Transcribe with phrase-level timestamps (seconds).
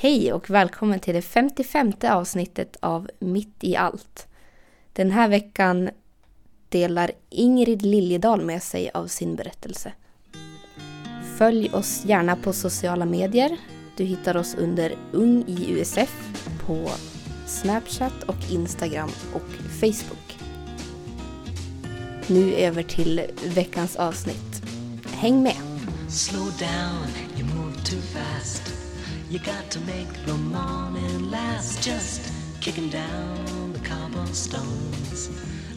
[0.00, 4.26] Hej och välkommen till det 55 avsnittet av Mitt i allt.
[4.92, 5.90] Den här veckan
[6.68, 9.92] delar Ingrid Liljedahl med sig av sin berättelse.
[11.38, 13.56] Följ oss gärna på sociala medier.
[13.96, 16.28] Du hittar oss under Ung i USF
[16.66, 16.90] på
[17.46, 20.38] Snapchat och Instagram och Facebook.
[22.26, 24.62] Nu över till veckans avsnitt.
[25.06, 25.56] Häng med!
[26.08, 27.08] Slow down,
[27.38, 28.67] you move too fast.
[29.30, 31.84] You got to make the morning last.
[31.84, 35.28] Just kicking down the cobblestones.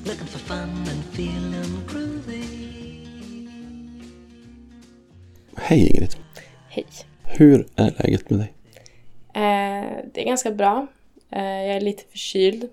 [0.06, 2.46] Looking for fun and feeling groovy.
[5.58, 6.16] Hej Ingrid.
[6.70, 6.86] Hej.
[7.24, 8.54] Hur är läget med dig?
[9.34, 10.88] Eh, det är ganska bra.
[11.30, 12.70] Eh, jag är lite förkyld.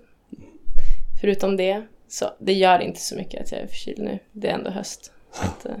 [1.21, 4.19] Förutom det, så det gör inte så mycket att jag är förkyld nu.
[4.31, 5.11] Det är ändå höst.
[5.33, 5.77] Så att, eh,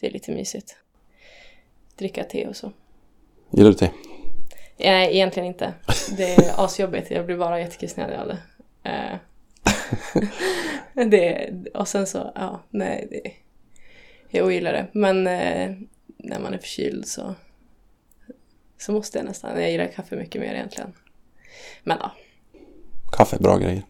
[0.00, 0.76] det är lite mysigt.
[1.96, 2.72] Dricka te och så.
[3.50, 3.90] Gillar du te?
[4.76, 5.74] Nej, egentligen inte.
[6.16, 7.10] Det är asjobbigt.
[7.10, 8.38] Jag blir bara jättekissnödig av det.
[8.82, 9.16] Eh,
[11.08, 11.50] det.
[11.74, 13.32] Och sen så, ja, nej, det,
[14.38, 14.86] jag ogillar det.
[14.92, 15.70] Men eh,
[16.16, 17.34] när man är förkyld så,
[18.78, 19.60] så måste jag nästan.
[19.60, 20.92] Jag gillar kaffe mycket mer egentligen.
[21.84, 22.12] Men ja,
[23.12, 23.82] Kaffe är bra grejer.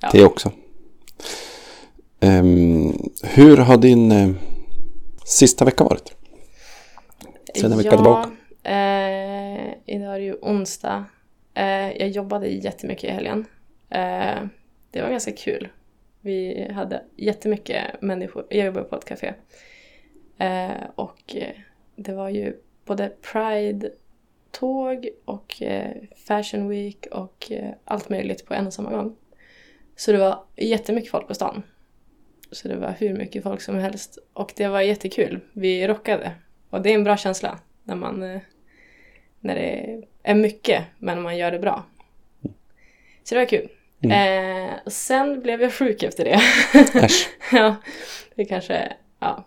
[0.00, 0.10] Ja.
[0.10, 0.52] Te också.
[2.20, 4.30] Ehm, hur har din eh,
[5.24, 6.12] sista vecka varit?
[7.60, 8.30] Sen en vecka tillbaka.
[8.68, 11.04] Eh, idag är det ju onsdag.
[11.54, 13.46] Eh, jag jobbade jättemycket i helgen.
[13.90, 14.38] Eh,
[14.90, 15.68] det var ganska kul.
[16.20, 18.46] Vi hade jättemycket människor.
[18.50, 19.34] Jag jobbade på ett café.
[20.38, 21.54] Eh, och eh,
[21.96, 28.66] det var ju både Pride-tåg och eh, Fashion Week och eh, allt möjligt på en
[28.66, 29.16] och samma gång.
[29.96, 31.62] Så det var jättemycket folk på stan.
[32.50, 34.18] Så det var hur mycket folk som helst.
[34.32, 35.40] Och det var jättekul.
[35.52, 36.32] Vi rockade.
[36.70, 38.40] Och det är en bra känsla när man eh,
[39.40, 41.84] när det är mycket men man gör det bra.
[43.24, 43.68] Så det var kul.
[44.02, 46.40] Eh, och sen blev jag sjuk efter det.
[47.52, 47.76] Ja,
[48.34, 49.44] det kanske ja,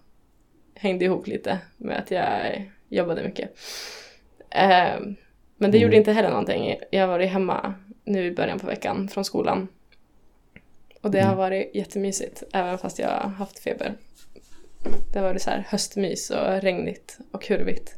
[0.76, 3.58] hängde ihop lite med att jag jobbade mycket.
[4.50, 5.00] Eh,
[5.58, 6.76] men det gjorde inte heller någonting.
[6.92, 7.74] Jag har varit hemma
[8.04, 9.68] nu i början på veckan från skolan.
[11.02, 13.94] Och det har varit jättemysigt, även fast jag har haft feber.
[15.14, 17.96] Det har varit så här höstmys och regnigt och kurvigt.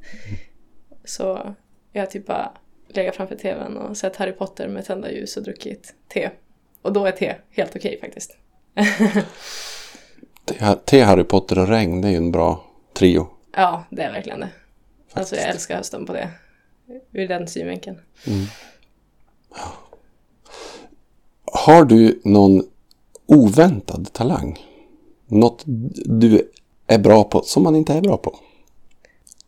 [1.03, 1.55] Så
[1.93, 2.51] jag har typ bara
[2.87, 6.29] legat framför tvn och sett Harry Potter med tända ljus och druckit te.
[6.81, 8.37] Och då är te helt okej faktiskt.
[10.45, 13.27] Te, te, Harry Potter och regn, det är ju en bra trio.
[13.55, 14.49] Ja, det är verkligen det.
[15.13, 15.55] Alltså jag Faktiskt.
[15.55, 16.29] älskar hösten på det.
[17.11, 17.99] Ur den synvinkeln.
[21.45, 22.63] Har du någon
[23.25, 24.65] oväntad talang?
[25.27, 25.63] Något
[26.05, 26.51] du
[26.87, 28.35] är bra på som man inte är bra på?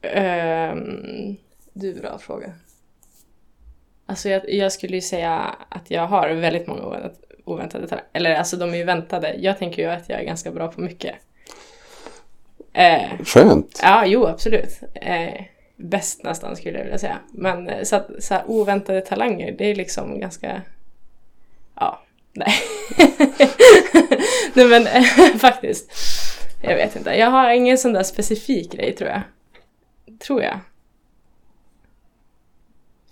[0.01, 1.35] Ehm,
[1.77, 2.53] du, bra fråga.
[4.05, 8.09] Alltså jag, jag skulle ju säga att jag har väldigt många oväntade, oväntade talanger.
[8.13, 9.35] Eller alltså de är ju väntade.
[9.39, 11.15] Jag tänker ju att jag är ganska bra på mycket.
[12.73, 13.79] Eh, Skönt.
[13.83, 14.79] ja, jo absolut.
[14.93, 15.43] Eh,
[15.75, 17.19] bäst nästan skulle jag vilja säga.
[17.31, 20.61] Men eh, så, att, så här, oväntade talanger, det är liksom ganska...
[21.75, 22.03] Ja,
[22.33, 22.53] nej.
[24.53, 25.03] nej men
[25.39, 25.91] faktiskt.
[26.61, 27.09] Jag vet inte.
[27.09, 29.21] Jag har ingen sån där specifik grej tror jag.
[30.19, 30.59] Tror jag.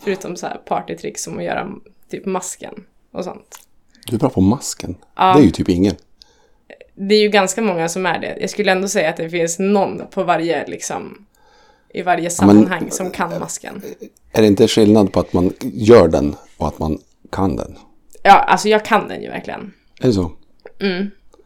[0.03, 1.71] Förutom så här partytricks som att göra
[2.09, 2.73] typ masken
[3.11, 3.59] och sånt.
[4.05, 4.95] Du är bra på masken.
[5.15, 5.33] Ja.
[5.33, 5.95] Det är ju typ ingen.
[6.93, 8.37] Det är ju ganska många som är det.
[8.41, 11.25] Jag skulle ändå säga att det finns någon på varje liksom
[11.93, 13.81] i varje sammanhang som kan masken.
[14.31, 16.99] Är det inte skillnad på att man gör den och att man
[17.31, 17.77] kan den?
[18.23, 19.73] Ja, alltså jag kan den ju verkligen.
[20.01, 20.31] Är det så?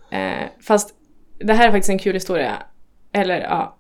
[0.10, 0.94] Eh, fast
[1.40, 2.54] det här är faktiskt en kul historia.
[3.12, 3.77] Eller ja,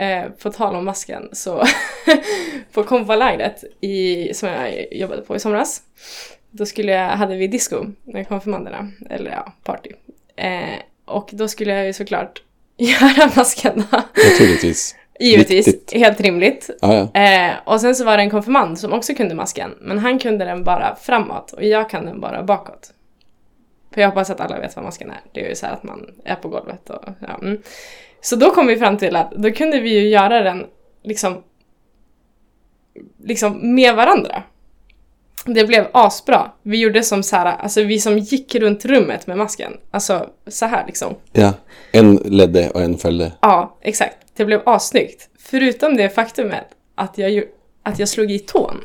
[0.00, 1.64] eh, på tal om masken så
[2.72, 5.82] på konfalägret i, som jag jobbade på i somras.
[6.50, 9.90] Då skulle jag, hade vi disco med konfirmanderna, eller ja, party.
[10.36, 12.42] Eh, och då skulle jag ju såklart
[12.76, 13.84] göra masken.
[14.30, 14.96] Naturligtvis.
[15.20, 16.00] Givetvis, Viktigt.
[16.00, 16.70] helt rimligt.
[16.80, 17.20] Ja, ja.
[17.20, 20.44] Eh, och sen så var det en konfirmand som också kunde masken, men han kunde
[20.44, 22.92] den bara framåt och jag kan den bara bakåt.
[23.94, 25.20] För jag hoppas att alla vet vad masken är.
[25.32, 27.38] Det är ju så här att man är på golvet och ja.
[27.42, 27.62] Mm.
[28.20, 30.66] Så då kom vi fram till att då kunde vi ju göra den
[31.02, 31.42] liksom,
[33.24, 34.42] liksom med varandra.
[35.44, 36.50] Det blev asbra.
[36.62, 39.72] Vi gjorde som så här, alltså vi som gick runt rummet med masken.
[39.90, 41.14] Alltså så här liksom.
[41.32, 41.52] ja.
[41.92, 43.32] En ledde och en följde.
[43.40, 44.16] Ja, exakt.
[44.36, 45.28] Det blev assnyggt.
[45.38, 47.42] Förutom det faktumet att jag,
[47.82, 48.76] att jag slog i tån.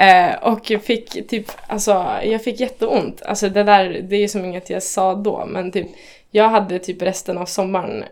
[0.00, 3.22] Eh, och fick typ, alltså jag fick jätteont.
[3.22, 5.86] Alltså det där, det är ju som inget jag sa då, men typ
[6.36, 8.04] jag hade typ resten av sommaren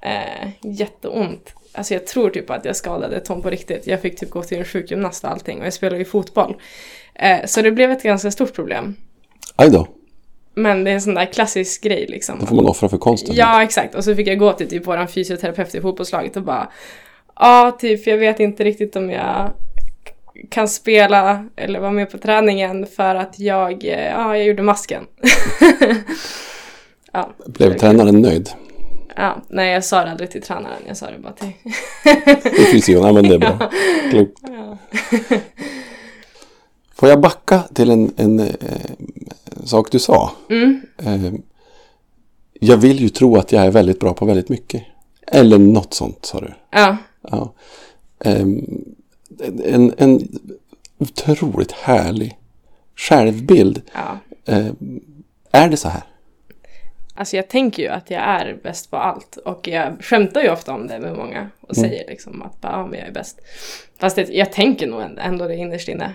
[0.00, 1.54] Eh, jätteont.
[1.72, 3.86] Alltså jag tror typ att jag skadade Tom på riktigt.
[3.86, 6.56] Jag fick typ gå till en sjukgymnast och allting och jag spelar ju fotboll.
[7.14, 8.96] Eh, så det blev ett ganska stort problem.
[9.56, 9.86] Aj då.
[10.54, 12.38] Men det är en sån där klassisk grej liksom.
[12.40, 13.34] Då får man offra för konsten.
[13.34, 13.94] Ja, exakt.
[13.94, 16.68] Och så fick jag gå till typ våran fysioterapeut i fotbollslaget och bara
[17.34, 19.50] Ja, typ jag vet inte riktigt om jag
[20.48, 25.06] kan spela eller vara med på träningen för att jag, eh, ja, jag gjorde masken.
[27.12, 28.50] ja, Blev tränaren nöjd?
[29.16, 31.52] ja, nej jag sa det aldrig till tränaren, jag sa det bara till...
[32.88, 33.70] Ju, ja men det är bra.
[34.10, 34.32] Klokt.
[34.42, 34.76] ja.
[36.94, 38.46] Får jag backa till en, en eh,
[39.64, 40.32] sak du sa?
[40.50, 41.32] Mm, Eh,
[42.60, 44.82] jag vill ju tro att jag är väldigt bra på väldigt mycket.
[45.26, 46.54] Eller något sånt sa du.
[46.70, 46.96] ja,
[47.30, 47.52] Ja.
[48.24, 48.84] Ehm,
[49.64, 50.28] en, en
[50.98, 52.38] otroligt härlig
[52.96, 53.82] självbild.
[53.94, 54.18] ja.
[54.54, 55.00] Ehm,
[55.50, 56.02] är det så här?
[57.18, 60.72] Alltså jag tänker ju att jag är bäst på allt och jag skämtar ju ofta
[60.72, 63.40] om det med många och säger liksom att bara, ja, men jag är bäst.
[64.00, 66.12] Fast det, jag tänker nog ändå det innerst inne.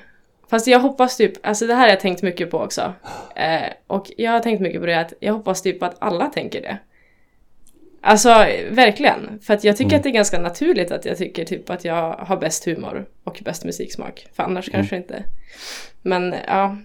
[0.50, 2.94] Fast jag hoppas typ, alltså det här har jag tänkt mycket på också.
[3.36, 6.62] Eh, och jag har tänkt mycket på det att jag hoppas typ att alla tänker
[6.62, 6.78] det.
[8.02, 8.30] Alltså
[8.70, 9.40] verkligen.
[9.40, 12.14] För att jag tycker att det är ganska naturligt att jag tycker typ att jag
[12.14, 14.28] har bäst humor och bäst musiksmak.
[14.34, 15.24] För annars kanske inte.
[16.02, 16.78] Men ja.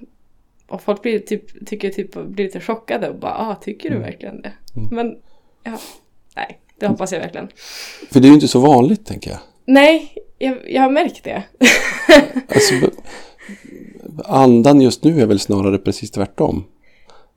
[0.69, 4.43] Och folk blir typ, tycker typ, blir lite chockade och bara ah, tycker du verkligen
[4.43, 4.53] det?
[4.91, 5.17] Men
[5.63, 5.79] ja,
[6.37, 7.49] nej, det hoppas jag verkligen.
[8.11, 9.39] För det är ju inte så vanligt tänker jag.
[9.65, 11.43] Nej, jag, jag har märkt det.
[12.49, 12.91] Alltså,
[14.25, 16.65] andan just nu är väl snarare precis tvärtom.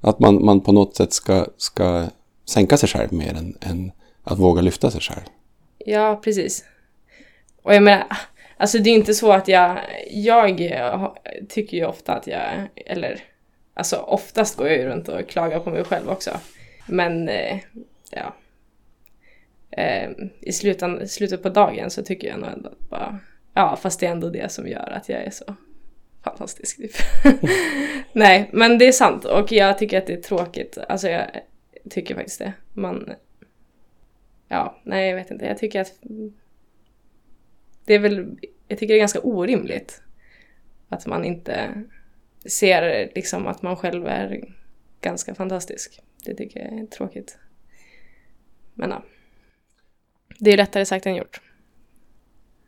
[0.02, 2.08] Att man, man på något sätt ska, ska
[2.46, 3.92] sänka sig själv mer än, än
[4.24, 5.24] att våga lyfta sig själv.
[5.78, 6.64] Ja, precis.
[7.64, 8.08] Och jag menar,
[8.62, 9.80] alltså det är inte så att jag,
[10.10, 11.10] jag eh,
[11.50, 13.24] tycker ju ofta att jag, eller
[13.74, 16.32] alltså oftast går jag ju runt och klagar på mig själv också.
[16.86, 17.60] Men eh,
[18.12, 18.36] ja,
[19.72, 23.20] ehm, i slutan, slutet på dagen så tycker jag nog ändå att bara,
[23.54, 25.56] ja fast det är ändå det som gör att jag är så
[26.24, 26.78] fantastisk.
[26.78, 26.92] Typ.
[28.14, 30.78] Nej, men det är sant och jag tycker att det är tråkigt.
[30.90, 31.26] Alltså jag
[31.90, 32.54] tycker faktiskt det.
[32.74, 33.12] Man,
[34.48, 35.46] ja, nej jag vet inte.
[35.46, 35.94] Jag tycker att
[37.86, 38.38] det är väl,
[38.68, 40.02] jag tycker det är ganska orimligt
[40.90, 41.84] att man inte
[42.46, 44.44] ser liksom att man själv är
[45.02, 46.00] ganska fantastisk.
[46.26, 47.38] Det tycker jag är tråkigt.
[48.74, 49.04] Men ja.
[50.40, 51.42] Det är lättare sagt än gjort.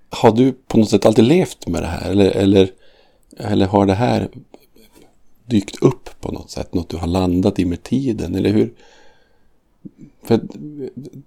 [0.10, 2.12] Har du på något sätt alltid levt med det här?
[2.12, 2.72] Eller, eller,
[3.38, 4.30] eller har det här
[5.46, 6.74] dykt upp på något sätt?
[6.74, 8.36] Något du har landat i med tiden?
[8.36, 8.74] Eller hur?
[10.24, 10.40] För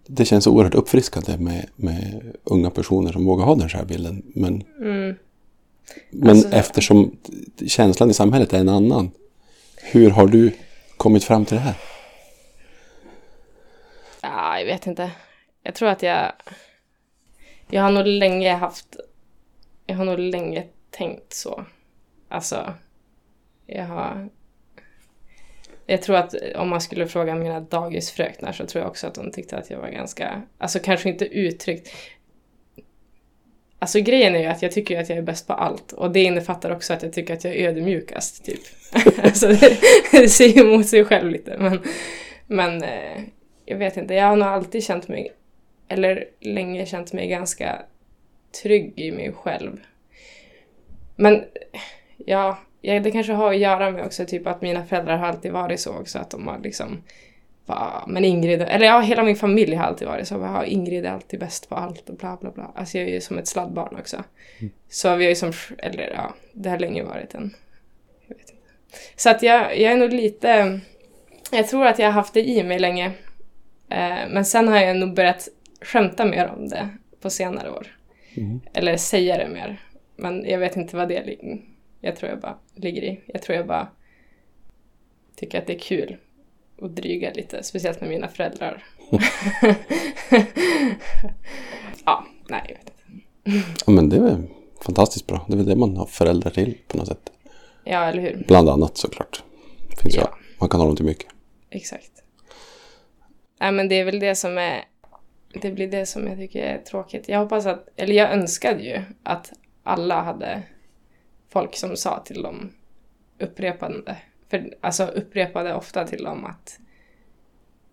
[0.07, 4.23] det känns så oerhört uppfriskande med, med unga personer som vågar ha den här bilden.
[4.35, 5.15] Men, Mm.
[6.11, 7.17] men Alltså- eftersom
[7.67, 9.11] känslan i samhället är en annan.
[9.83, 10.53] Hur har du
[10.97, 11.75] kommit fram till det här?
[14.23, 15.11] Ja, jag vet inte.
[15.63, 16.33] Jag tror att jag...
[17.71, 18.97] Jag har nog länge haft...
[19.87, 21.65] Jag har nog länge tänkt så.
[22.29, 22.75] Alltså,
[23.67, 24.29] jag har...
[25.87, 29.31] Jag tror att om man skulle fråga mina dagisfröknar så tror jag också att de
[29.31, 30.43] tyckte att jag var ganska...
[30.59, 31.89] Alltså kanske inte uttryckt...
[33.79, 36.23] Alltså grejen är ju att jag tycker att jag är bäst på allt och det
[36.23, 38.61] innefattar också att jag tycker att jag är ödmjukast typ.
[39.23, 39.79] alltså det,
[40.13, 41.81] det säger emot sig själv lite men...
[42.47, 43.23] Men eh,
[43.65, 45.33] jag vet inte, jag har nog alltid känt mig,
[45.89, 47.83] eller länge känt mig ganska
[48.63, 49.81] trygg i mig själv.
[51.17, 51.45] Men
[52.17, 55.53] ja, ja, det kanske har att göra med också typ att mina föräldrar har alltid
[55.53, 57.03] varit så också att de har liksom
[57.67, 60.35] bara, men Ingrid, eller ja, hela min familj har alltid varit så.
[60.35, 62.73] Ja, Ingrid är alltid bäst på allt och bla bla bla.
[62.75, 64.25] Alltså jag är ju som ett sladdbarn också.
[64.89, 67.55] Så vi har ju som, eller ja, det har länge varit en,
[68.27, 68.63] jag vet inte.
[69.17, 70.81] Så att jag, jag är nog lite,
[71.53, 73.07] jag tror att jag har haft det i mig länge.
[73.89, 75.49] Eh, men sen har jag nog börjat
[75.81, 76.89] skämta mer om det
[77.21, 77.87] på senare år.
[78.73, 79.81] Eller säga det mer.
[80.17, 81.59] Men jag vet inte vad det ligger
[82.07, 83.21] Jag tror jag bara ligger i.
[83.27, 83.89] Jag tror jag bara
[85.37, 86.17] tycker att det är kul
[86.83, 88.85] att dryga lite, speciellt med mina föräldrar.
[92.05, 92.93] ja, nej, jag vet inte.
[93.87, 94.43] Ja, men det är väl
[94.81, 95.45] fantastiskt bra.
[95.49, 97.33] Det är väl det man har föräldrar till på något sätt.
[97.85, 98.45] Ja, eller hur?
[98.49, 99.43] Bland annat såklart.
[100.03, 100.23] Finns Ja.
[100.25, 100.39] ja.
[100.59, 101.27] Man kan ha dem till mycket.
[101.71, 102.13] Exakt.
[103.61, 104.85] Nej, men det är väl det som är...
[105.63, 107.29] Det blir det som jag tycker är tråkigt.
[107.29, 107.89] Jag hoppas att...
[107.97, 110.63] Eller jag önskade ju att alla hade
[111.57, 112.73] folk som sa till dem
[113.39, 114.17] upprepande.
[114.49, 116.79] För, alltså upprepade ofta till dem att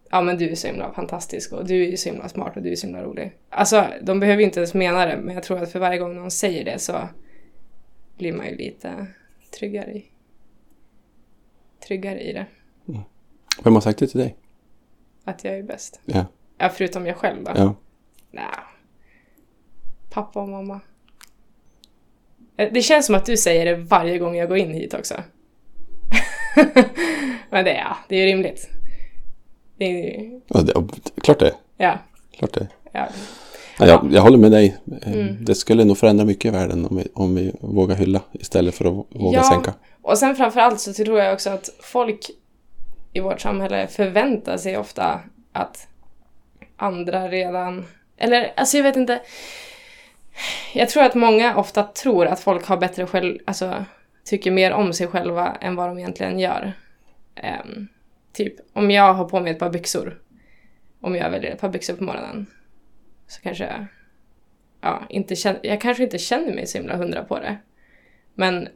[0.09, 2.71] ja men du är så himla fantastisk och du är så himla smart och du
[2.71, 3.37] är så himla rolig.
[3.49, 6.31] Alltså de behöver inte ens mena det men jag tror att för varje gång någon
[6.31, 7.09] säger det så
[8.17, 9.07] blir man ju lite
[9.59, 10.05] tryggare i,
[11.87, 12.45] tryggare i det.
[13.63, 14.37] Vem har sagt det till dig?
[15.23, 15.99] Att jag är bäst.
[16.05, 16.25] Ja.
[16.57, 17.51] Ja, förutom jag själv då.
[17.55, 17.75] Ja.
[18.31, 18.45] Nej.
[20.09, 20.81] Pappa och mamma.
[22.57, 25.13] Eh, Det känns som att du säger det varje gång jag går in hit också.
[27.49, 28.69] Men det är, ja, det är ju rimligt.
[29.77, 30.73] Det är, Ja, det,
[31.21, 31.53] klart det.
[31.77, 31.97] ja,
[32.37, 32.67] Klart det.
[32.91, 33.07] ja.
[33.79, 34.77] Ja, jag, jag håller med dig.
[35.05, 35.45] Eh, Mm.
[35.45, 38.85] Det skulle nog förändra mycket i världen om vi, om vi vågar hylla istället för
[38.85, 39.43] att våga Ja.
[39.43, 39.73] sänka.
[40.01, 42.29] Och sen framförallt så tror jag också att folk
[43.13, 45.19] i vårt samhälle förväntar sig ofta
[45.53, 45.87] att
[46.77, 47.85] andra redan...
[48.17, 49.21] Eller alltså jag vet inte.
[50.73, 53.39] Jag tror att många ofta tror att folk har bättre själv...
[53.45, 53.85] Alltså
[54.25, 56.73] tycker mer om sig själva än vad de egentligen gör.
[57.35, 57.87] Ehm,
[58.33, 60.21] typ om jag har på mig ett par byxor.
[61.01, 62.45] Om jag väljer ett par byxor på morgonen.
[63.27, 63.85] Så kanske jag...
[64.81, 67.57] Ja, inte känner, jag kanske inte känner mig så himla hundra på det.
[68.33, 68.67] Men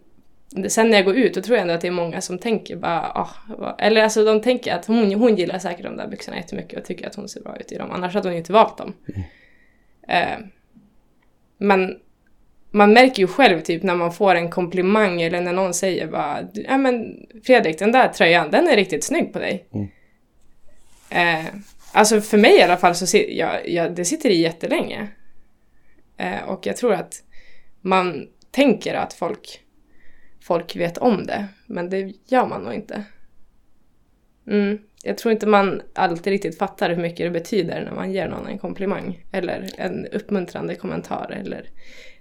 [0.68, 2.76] sen när jag går ut, då tror jag ändå att det är många som tänker
[2.76, 6.80] bara, vad- eller alltså de tänker att hon, hon gillar säkert de där byxorna jättemycket
[6.80, 8.78] och tycker att hon ser bra ut i dem, annars hade hon ju inte valt
[8.78, 8.94] dem.
[10.08, 10.38] Eh,
[11.58, 11.96] men
[12.72, 16.48] man märker ju själv typ när man får en komplimang eller när någon säger bara,
[16.54, 19.68] ja men Fredrik, den där tröjan, den är riktigt snygg på dig.
[21.10, 21.46] Eh,
[21.92, 25.08] alltså för mig i alla fall så si- ja, ja, det sitter i jättelänge.
[26.18, 27.24] Eh, och jag tror att
[27.82, 29.60] man tänker att folk
[30.42, 33.04] folk vet om det, men det gör man nog inte.
[34.48, 34.78] Mm.
[35.04, 38.48] Jag tror inte man alltid riktigt fattar hur mycket det betyder när man ger någon
[38.48, 41.70] en komplimang eller en uppmuntrande kommentar eller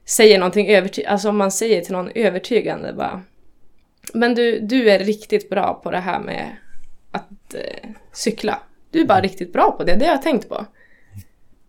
[0.04, 1.12] säger någonting övertygande.
[1.12, 3.22] Alltså om man säger till någon övertygande bara
[4.14, 6.56] Men du, du är riktigt bra på det här med
[7.10, 8.60] att eh, cykla.
[8.90, 10.66] Du är bara riktigt bra på det, det har jag tänkt på.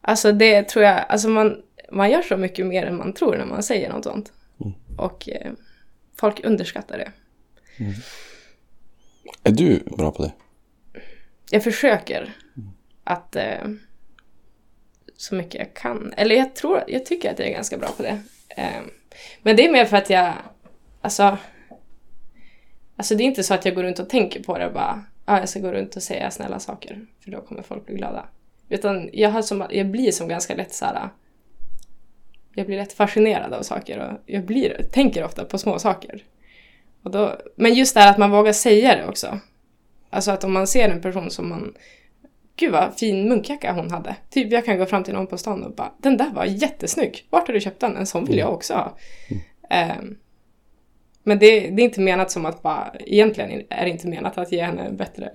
[0.02, 1.62] Alltså det tror jag, alltså man,
[1.92, 4.32] man gör så mycket mer än man tror när man säger något sånt.
[4.98, 5.52] Och eh,
[6.16, 7.12] folk underskattar det.
[9.44, 10.32] Är du bra på det?
[11.52, 12.34] Jag försöker
[13.04, 13.68] att eh,
[15.18, 16.14] så mycket jag kan.
[16.18, 18.22] Eller jag tror, jag tycker att jag är ganska bra på det.
[18.50, 18.82] Eh,
[19.42, 20.34] men det är mer för att jag,
[21.02, 21.38] alltså,
[22.98, 25.06] alltså det är inte så att jag går runt och tänker på det och bara,
[25.26, 28.26] ah, jag ska gå runt och säga snälla saker, för då kommer folk bli glada.
[28.70, 31.10] Utan jag, har som, jag blir som ganska lätt så här,
[32.54, 36.24] jag blir lätt fascinerad av saker och jag blir, tänker ofta på små saker.
[37.04, 39.40] Och då, men just det här att man vågar säga det också.
[40.18, 41.74] Alltså att om man ser en person som man
[42.56, 44.16] Gud vad fin munkjacka hon hade.
[44.30, 47.28] Typ jag kan gå fram till någon på stan och bara Den där var jättesnygg.
[47.30, 47.98] Vart har du köpt den?
[47.98, 48.98] En sån vill jag också ha.
[49.70, 50.18] Ehm,
[51.24, 54.52] men det, det är inte menat som att bara Egentligen är det inte menat att
[54.52, 55.30] ge henne en bättre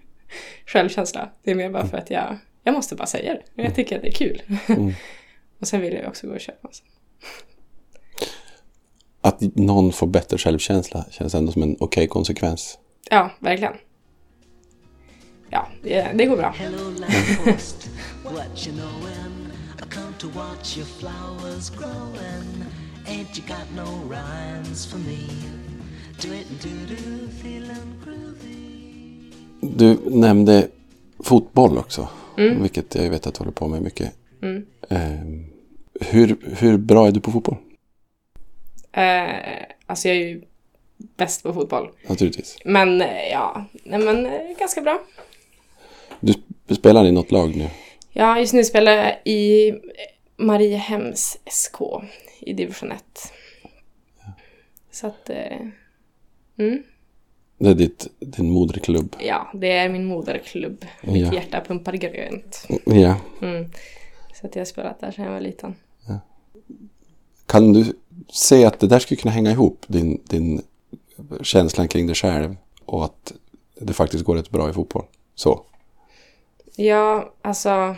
[0.66, 1.30] självkänsla.
[1.42, 3.62] Det är mer bara för att jag Jag måste bara säga det.
[3.62, 4.42] Jag tycker att det är kul.
[5.60, 6.86] och sen vill jag också gå och köpa en sån.
[9.20, 12.78] Att någon får bättre självkänsla känns ändå som en okej konsekvens.
[13.10, 13.72] Ja, verkligen.
[15.50, 16.54] Ja, det, går bra.
[29.60, 30.68] Du nämnde
[31.18, 32.08] fotboll också.
[32.36, 34.12] Vilket jag vet att du håller på med mycket.
[34.88, 35.46] Ehm,
[36.00, 37.56] hur, hur bra är du på fotboll?
[38.92, 40.42] Eh, alltså jag är ju
[41.16, 41.90] bäst på fotboll.
[42.08, 42.58] Naturligtvis.
[42.64, 45.00] Men eh, ja, nej men eh, ganska bra.
[46.20, 47.68] Du sp- spelar i något lag nu.
[48.12, 49.72] Ja, just nu spelar jag i
[50.36, 51.76] Mariehems SK
[52.40, 53.04] i division 1.
[54.90, 55.56] Så att, eh,
[56.58, 56.82] mm,
[57.58, 59.16] Det är ditt, din moderklubb.
[59.20, 60.84] ja, det är min moderklubb.
[61.02, 61.32] Mitt Ja.
[61.34, 62.66] hjärta pumpar grönt.
[62.84, 63.16] Ja.
[63.42, 63.70] Mm.
[64.34, 65.74] Så att jag har spelat där sedan jag var liten.
[67.46, 67.84] Kan du
[68.28, 69.84] se att det där skulle kunna hänga ihop?
[69.86, 70.62] Din, din
[71.42, 73.32] känslan kring dig själv och att
[73.80, 75.04] det faktiskt går rätt bra i fotboll.
[75.34, 75.64] Så.
[76.76, 77.96] Ja, alltså...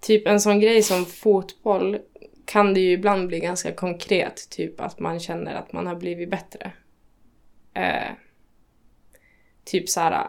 [0.00, 1.98] Typ en sån grej som fotboll
[2.44, 4.50] kan det ju ibland bli ganska konkret.
[4.50, 6.72] Typ att man känner att man har blivit bättre.
[7.74, 8.12] Eh,
[9.64, 10.28] typ så här...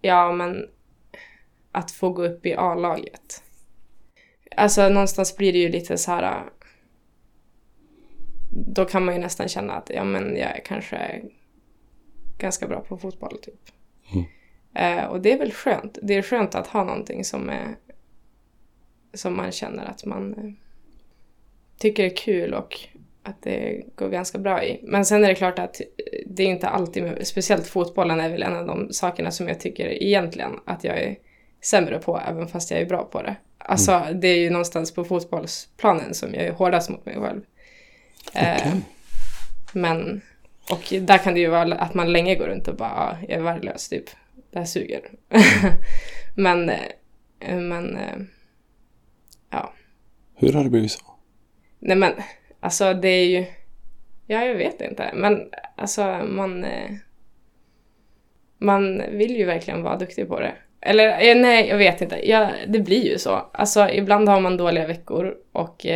[0.00, 0.68] Ja, men
[1.72, 3.42] att få gå upp i A-laget.
[4.56, 6.42] Alltså någonstans blir det ju lite så här...
[8.50, 11.22] Då kan man ju nästan känna att ja, men jag är kanske
[12.38, 13.38] ganska bra på fotboll.
[13.42, 13.60] typ.
[14.14, 14.26] Mm
[15.08, 15.98] och det är väl skönt.
[16.02, 17.76] Det är skönt att ha någonting som är
[19.14, 20.50] som man känner att man eh,
[21.78, 22.78] tycker är kul och
[23.22, 24.80] att det går ganska bra i.
[24.82, 25.86] Men sen är det klart att eh,
[26.26, 30.02] det är inte alltid, speciellt fotbollen är väl en av de sakerna som jag tycker
[30.02, 31.16] egentligen att jag är
[31.62, 33.36] sämre på, även fast jag är bra på det.
[33.58, 37.40] Alltså det är ju någonstans på fotbollsplanen som jag är hårdast mot mig själv.
[38.34, 38.80] Eh, Okej.
[39.72, 40.20] men,
[40.70, 43.38] och där kan det ju vara att man länge går runt och bara, "Ah, jag
[43.38, 44.04] är värdelös typ.
[44.56, 45.00] Det här suger.
[46.34, 46.70] men,
[47.40, 48.16] eh, men, eh,
[49.50, 49.72] ja.
[50.34, 51.00] Hur har det blivit så?
[51.78, 52.12] Nej men,
[52.60, 53.44] alltså det är ju,
[54.26, 55.10] ja jag vet inte.
[55.14, 56.90] Men alltså man, eh,
[58.58, 60.52] man vill ju verkligen vara duktig på det.
[60.80, 62.28] Eller nej, jag vet inte.
[62.30, 63.50] Ja, det blir ju så.
[63.52, 65.86] Alltså ibland har man dåliga veckor och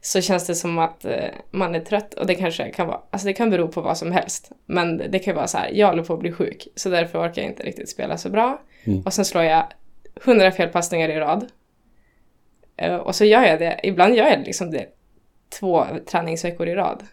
[0.00, 3.26] så känns det som att eh, man är trött och det kanske kan vara, alltså
[3.26, 4.52] det kan bero på vad som helst.
[4.66, 7.18] Men det kan ju vara så här, jag håller på att bli sjuk så därför
[7.18, 8.62] orkar jag inte riktigt spela så bra.
[8.84, 9.02] Mm.
[9.02, 9.66] Och sen slår jag
[10.24, 11.46] hundra felpassningar i rad.
[12.76, 14.86] Eh, och så gör jag det, ibland gör jag liksom det
[15.60, 17.06] två träningsveckor i rad.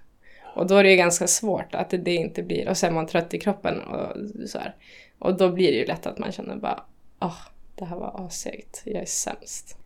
[0.55, 3.07] Och då är det ju ganska svårt att det, inte blir, och sen är man
[3.07, 4.17] trött i kroppen och
[4.49, 4.75] så här.
[5.19, 6.83] Och då blir det ju lätt att man känner bara,
[7.21, 7.37] åh,
[7.75, 9.77] det här var assegt, jag är sämst.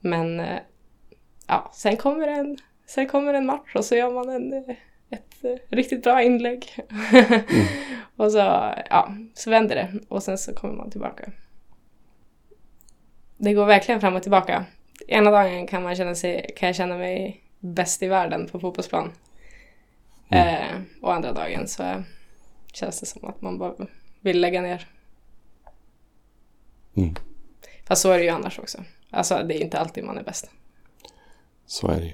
[0.00, 0.58] Men eh,
[1.48, 4.52] ja, sen kommer en, sen kommer en match och så gör man en,
[5.10, 6.76] ett eh, riktigt bra inlägg.
[8.16, 8.38] och så,
[8.90, 11.32] ja, så vänder det och sen så kommer man tillbaka.
[13.36, 14.64] Det går verkligen fram och tillbaka.
[15.08, 19.12] Ena dagen kan, man känna sig, kan jag känna mig bäst i världen på fotbollsplan.
[20.30, 22.02] Eh, och andra dagen så
[22.72, 23.74] känns det som att man bara
[24.20, 24.88] vill lägga ner.
[26.96, 27.14] Mm.
[27.84, 28.84] Fast så är det ju annars också.
[29.10, 30.50] Alltså det är inte alltid man är bäst.
[31.68, 32.12] Så är det ju.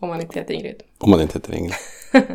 [0.00, 0.82] Om man inte heter Ingrid.
[0.98, 1.74] Om man inte heter Ingrid.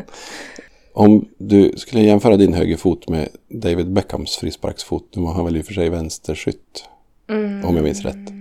[0.92, 5.16] Om du skulle jämföra din högerfot med David Beckhams frisparksfot.
[5.16, 6.84] Nu var han väl i och för sig vänsterskytt.
[7.28, 8.32] Om jag minns rätt.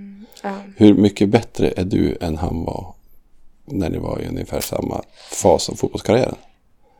[0.43, 0.55] Ja.
[0.77, 2.93] Hur mycket bättre är du än han var
[3.65, 6.35] när ni var i ungefär samma fas av fotbollskarriären?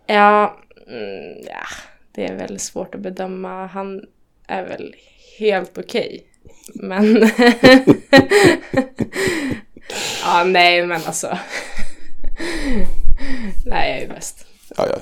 [0.06, 1.66] Ja, mm, ja,
[2.12, 3.66] det är väl svårt att bedöma.
[3.66, 4.02] Han
[4.48, 4.96] är väl
[5.40, 6.24] helt okej.
[6.74, 7.16] Men...
[10.24, 11.28] ja, nej, men alltså.
[13.66, 14.46] nej, jag är bäst.
[14.78, 14.98] Ja, ja.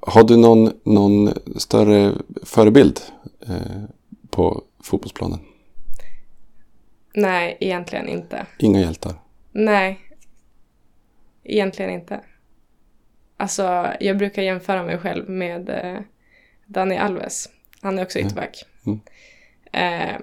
[0.00, 3.00] Har du någon, någon större förebild
[3.48, 3.84] eh,
[4.30, 5.38] på fotbollsplanen?
[7.14, 8.46] Nej, egentligen inte.
[8.58, 9.14] Inga hjältar?
[9.52, 10.00] Nej.
[11.44, 12.20] Egentligen inte.
[13.36, 16.00] Alltså, jag brukar jämföra mig själv med eh,
[16.66, 17.48] Dani Alves.
[17.80, 18.64] Han är också ytterback.
[18.86, 19.00] Mm.
[19.72, 20.16] Eh,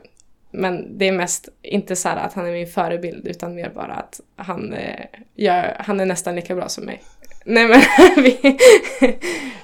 [0.56, 3.94] men det är mest inte så här att han är min förebild utan mer bara
[3.94, 7.04] att han, eh, gör, han är nästan lika bra som mig.
[7.46, 7.82] Nej men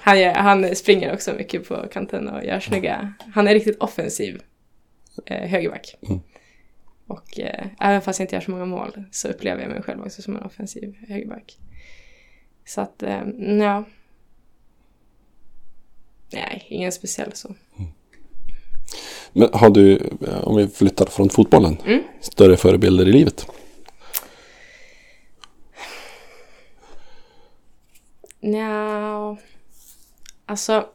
[0.01, 3.13] han, gör, han springer också mycket på kanten och gör snygga.
[3.34, 4.41] Han är riktigt offensiv
[5.25, 5.95] eh, högerback.
[6.01, 6.19] Mm.
[7.08, 10.01] Och eh, även fast jag inte gör så många mål så upplever jag mig själv
[10.01, 11.58] också som en offensiv högerback.
[12.65, 13.84] Så att, eh, ja.
[16.34, 17.56] Nej, ingen speciell så.
[19.34, 20.10] Men har du,
[20.44, 22.04] om vi flyttar från fotbollen, Mm.
[22.22, 23.48] större förebilder i livet?
[28.39, 29.38] Nja,
[30.46, 30.88] alltså.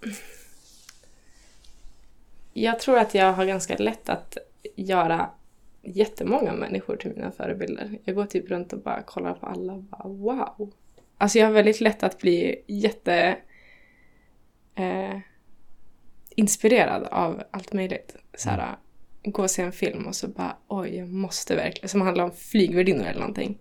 [2.52, 4.38] Jag tror att jag har ganska lätt att
[4.76, 5.30] göra
[5.82, 7.98] jättemånga människor till mina förebilder.
[8.04, 10.72] Jag går typ runt och bara kollar på alla och bara wow.
[11.18, 13.36] Alltså jag har väldigt lätt att bli jätte
[14.74, 15.18] eh,
[16.30, 18.16] inspirerad av allt möjligt.
[18.36, 18.76] Så här,
[19.24, 22.32] gå och se en film och så bara oj, jag måste verkligen, som handlar om
[22.32, 23.58] flygvärdinnor eller någonting.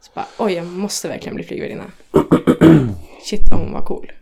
[0.00, 1.92] Så bara oj, jag måste verkligen bli flygvärdinna.
[3.22, 4.12] Shit vad hon var cool.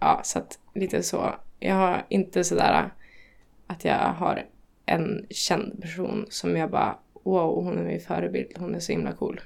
[0.00, 1.34] Ja, så att lite så.
[1.58, 2.90] Jag har inte sådär
[3.66, 4.46] att jag har
[4.86, 9.12] en känd person som jag bara wow, hon är min förebild, hon är så himla
[9.12, 9.40] cool.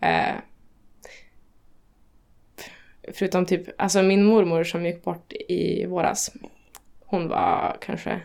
[0.00, 0.34] Eh,
[3.14, 6.30] förutom typ, alltså min mormor som gick bort i våras.
[7.00, 8.20] Hon var kanske,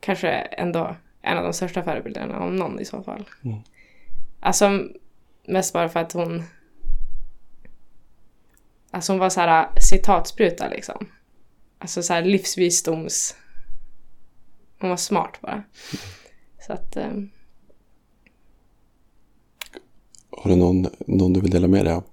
[0.00, 3.24] kanske ändå en av de största förebilderna, om någon i så fall.
[4.40, 4.88] Alltså
[5.44, 6.42] mest bara för att hon,
[8.90, 11.06] alltså hon var så här citatspruta liksom.
[11.78, 13.36] Alltså så här livsvisdoms,
[14.80, 15.62] hon var smart bara.
[16.66, 17.12] Så att, eh,
[20.30, 22.04] Har du någon, någon du vill dela med dig av?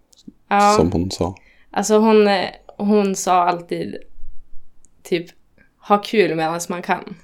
[0.53, 0.73] Ja.
[0.77, 1.35] Som hon sa.
[1.71, 3.97] Alltså hon, eh, hon sa alltid
[5.03, 5.25] typ
[5.87, 7.15] ha kul medan man kan.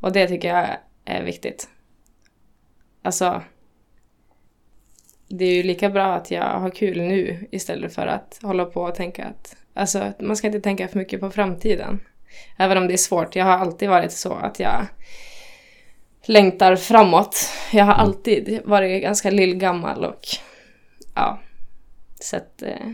[0.00, 0.68] Och det tycker jag
[1.04, 1.68] är viktigt.
[3.02, 3.42] Alltså
[5.28, 8.82] det är ju lika bra att jag har kul nu istället för att hålla på
[8.82, 12.00] och tänka att alltså man ska inte tänka för mycket på framtiden.
[12.56, 13.36] Även om det är svårt.
[13.36, 14.86] Jag har alltid varit så att jag
[16.24, 17.36] längtar framåt.
[17.72, 20.20] Jag har alltid varit ganska lillgammal och
[21.20, 21.38] ja,
[22.20, 22.92] sett, eh,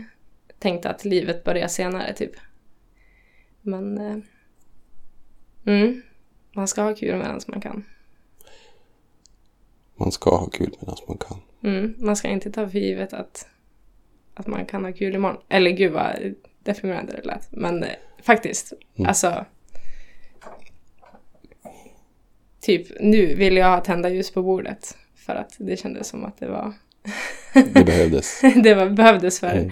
[0.59, 2.31] tänkt att livet börjar senare typ.
[3.61, 4.17] Men eh,
[5.65, 6.01] mm,
[6.51, 7.85] man ska ha kul medan man kan.
[9.95, 11.41] Man ska ha kul medan man kan.
[11.63, 13.47] Mm, man ska inte ta för givet att
[14.33, 15.41] att man kan ha kul imorgon.
[15.49, 17.51] Eller gud vad deprimerande det lät.
[17.51, 17.89] Men eh,
[18.21, 18.73] faktiskt,
[19.05, 19.45] alltså.
[22.59, 24.97] Typ nu vill jag ha tända ljus på bordet.
[25.15, 26.73] För att det kändes som att det var
[27.53, 28.41] Det behövdes.
[28.63, 29.57] det var, behövdes för.
[29.57, 29.71] Mm.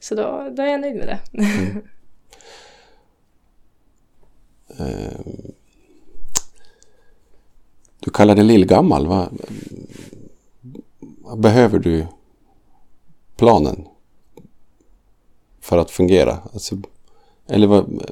[0.00, 1.20] Så då, då är jag nöjd med det.
[4.78, 5.20] Eh,
[8.04, 9.06] Du kallar dig lillgammal.
[9.06, 9.28] Vad
[11.40, 12.06] behöver du
[13.36, 13.84] planen
[15.60, 16.38] för att fungera?
[16.52, 16.76] Alltså,
[17.46, 18.02] eller vad,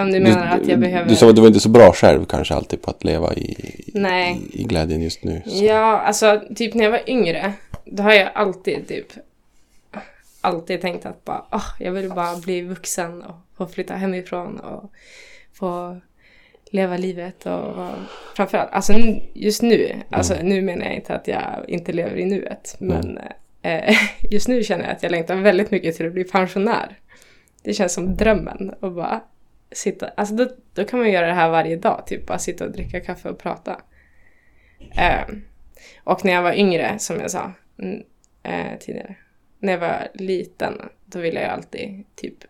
[0.00, 1.08] Om du menar att jag behöver...
[1.08, 3.56] Du sa att du var inte så bra själv kanske alltid på att leva i,
[3.94, 4.40] Nej.
[4.52, 5.42] i, i glädjen just nu.
[5.46, 5.64] Så.
[5.64, 7.52] Ja, alltså typ när jag var yngre,
[7.84, 9.06] då har jag alltid typ
[10.40, 14.90] alltid tänkt att bara, "Åh, jag vill bara bli vuxen och få flytta hemifrån och
[15.52, 16.00] få
[16.70, 17.86] leva livet och
[18.36, 18.92] framförallt, alltså
[19.34, 23.18] just nu, alltså nu menar jag inte att jag inte lever i nuet, men
[23.62, 23.96] eh,
[24.30, 26.98] just nu känner jag att jag längtar väldigt mycket till att bli pensionär.
[27.62, 29.20] Det känns som drömmen och bara
[29.72, 32.72] sitta, alltså då, då kan man göra det här varje dag, typ bara sitta och
[32.72, 33.80] dricka kaffe och prata.
[34.94, 35.42] Ehm,
[36.04, 37.52] och när jag var yngre, som jag sa
[38.42, 39.14] eh, tidigare,
[39.58, 42.44] när jag var liten, då ville jag alltid typ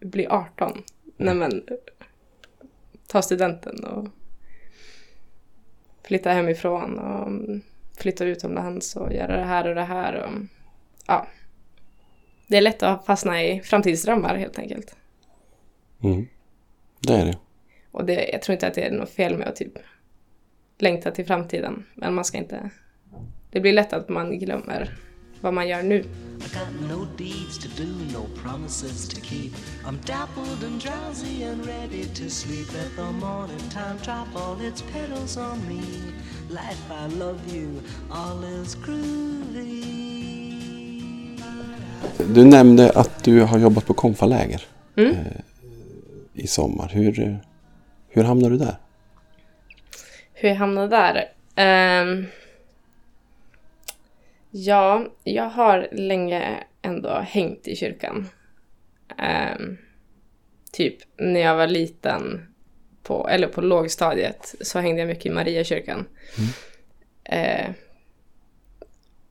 [0.00, 0.82] bli 18.
[1.16, 1.64] Nej men,
[3.06, 4.08] ta studenten och
[6.02, 7.30] flytta hemifrån och
[7.96, 10.14] flytta utomlands och göra det här och det här.
[10.14, 10.32] Och,
[11.06, 11.26] ja.
[12.46, 14.96] Det är lätt att fastna i framtidsdrömmar helt enkelt.
[16.02, 16.26] Mm.
[17.06, 17.38] Det är det.
[17.90, 19.72] Och det, jag tror inte att det är något fel med att typ
[20.78, 21.84] längta till framtiden.
[21.94, 22.70] Men man ska inte...
[23.50, 24.94] Det blir lätt att man glömmer
[25.40, 25.98] vad man gör nu.
[25.98, 26.04] I
[26.40, 29.50] got no deeds to do, no promises to keep.
[29.86, 32.72] I'm dappled and drowsy and ready to sleep.
[32.72, 35.82] Let the morning time drop all its petals on me.
[36.50, 39.84] Life, I love you, all is groovy.
[42.34, 44.62] Du nämnde att du har jobbat på konfaläger
[44.96, 45.14] Mm.
[46.34, 46.88] Eh, i sommar.
[46.88, 47.36] Hur, eh,
[48.08, 48.76] hur hamnade du där?
[50.32, 51.32] Hur jag hamnade där?
[51.56, 52.26] Ehm,
[54.50, 58.28] ja, jag har länge ändå hängt i kyrkan.
[59.18, 59.76] Ehm,
[60.72, 62.54] typ när jag var liten,
[63.02, 66.06] på, eller på lågstadiet, så hängde jag mycket i Mariakyrkan.
[67.24, 67.70] Eh,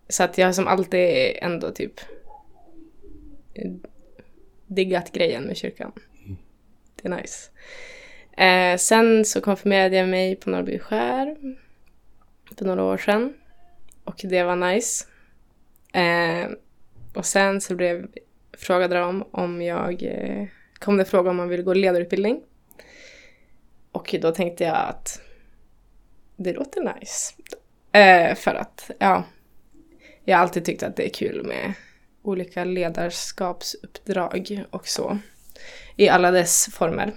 [0.09, 1.93] så att jag som alltid ändå typ
[4.67, 5.91] diggat grejen med kyrkan.
[7.03, 7.49] Det är nice.
[8.37, 11.35] Eh, sen så konfirmerade jag mig på Norrby skär
[12.57, 13.33] för några år sedan.
[14.03, 15.05] Och det var nice.
[15.93, 16.49] Eh,
[17.13, 18.07] och sen så blev
[18.57, 20.47] frågade de om jag eh,
[20.79, 22.41] kom det fråga om man ville gå ledarutbildning.
[23.91, 25.21] Och då tänkte jag att
[26.35, 27.33] det låter nice.
[27.91, 29.23] Eh, för att, ja,
[30.23, 31.73] jag har alltid tyckt att det är kul med
[32.21, 35.17] olika ledarskapsuppdrag och så.
[35.95, 37.13] I alla dess former.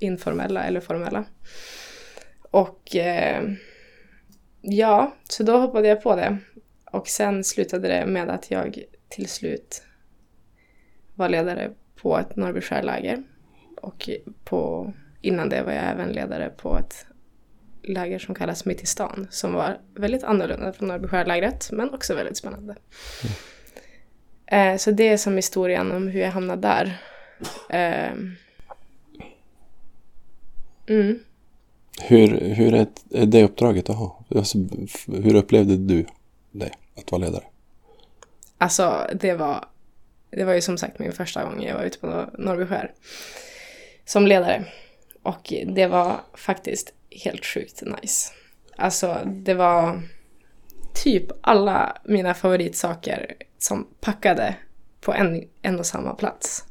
[0.00, 1.24] Informella eller formella.
[2.50, 3.42] Och eh,
[4.60, 6.38] ja, så då hoppade jag på det.
[6.92, 9.82] Och sen slutade det med att jag till slut
[11.14, 13.22] var ledare på ett Norrby skärläger.
[13.76, 14.10] Och
[14.44, 17.06] på, innan det var jag även ledare på ett
[17.82, 19.26] läger som kallas Mitt i stan.
[19.30, 22.76] Som var väldigt annorlunda från Norrby skärlägret men också väldigt spännande.
[24.46, 26.98] Eh, så det är som historien om hur jag hamnade där.
[27.68, 28.12] Eh,
[30.86, 31.18] mm.
[32.00, 32.86] Hur, hur är
[33.26, 34.24] det uppdraget att ha?
[34.34, 34.58] Alltså,
[35.06, 36.06] hur upplevde du
[36.50, 37.44] det, att vara ledare?
[38.58, 39.64] Alltså det var,
[40.30, 42.92] det var ju som sagt min första gång jag var ute på Nor- Norrby skär
[44.04, 44.64] som ledare.
[45.22, 46.92] Och det var faktiskt
[47.24, 48.32] helt sjukt nice.
[48.76, 50.02] Alltså det var
[50.94, 54.54] typ alla mina favoritsaker som packade
[55.00, 56.64] på en, en och samma plats.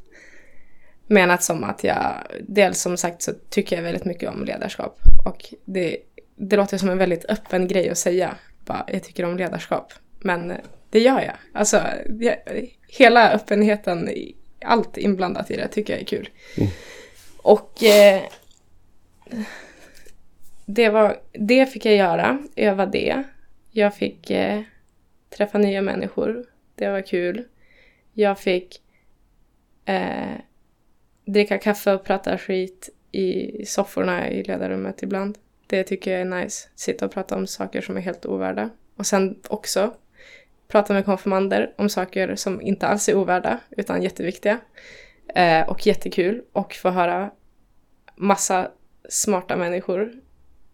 [1.07, 4.99] Menat som att jag, dels som sagt så tycker jag väldigt mycket om ledarskap.
[5.25, 5.97] Och det,
[6.35, 8.35] det låter som en väldigt öppen grej att säga.
[8.65, 9.93] Bara, jag tycker om ledarskap.
[10.19, 10.53] Men
[10.89, 11.35] det gör jag.
[11.53, 11.81] Alltså,
[12.19, 12.37] jag,
[12.87, 14.09] hela öppenheten,
[14.65, 16.29] allt inblandat i det tycker jag är kul.
[17.37, 18.21] Och eh,
[20.65, 23.23] det, var, det fick jag göra, öva det.
[23.71, 24.61] Jag fick eh,
[25.29, 26.45] träffa nya människor.
[26.75, 27.43] Det var kul.
[28.13, 28.81] Jag fick
[29.85, 30.35] eh,
[31.27, 35.37] dricka kaffe och prata skit i sofforna i ledarrummet ibland.
[35.67, 36.67] Det tycker jag är nice.
[36.75, 38.69] Sitta och prata om saker som är helt ovärda.
[38.95, 39.93] Och sen också
[40.67, 44.59] prata med konfirmander om saker som inte alls är ovärda utan jätteviktiga.
[45.35, 46.43] Eh, och jättekul.
[46.51, 47.31] Och få höra
[48.15, 48.71] massa
[49.09, 50.13] smarta människor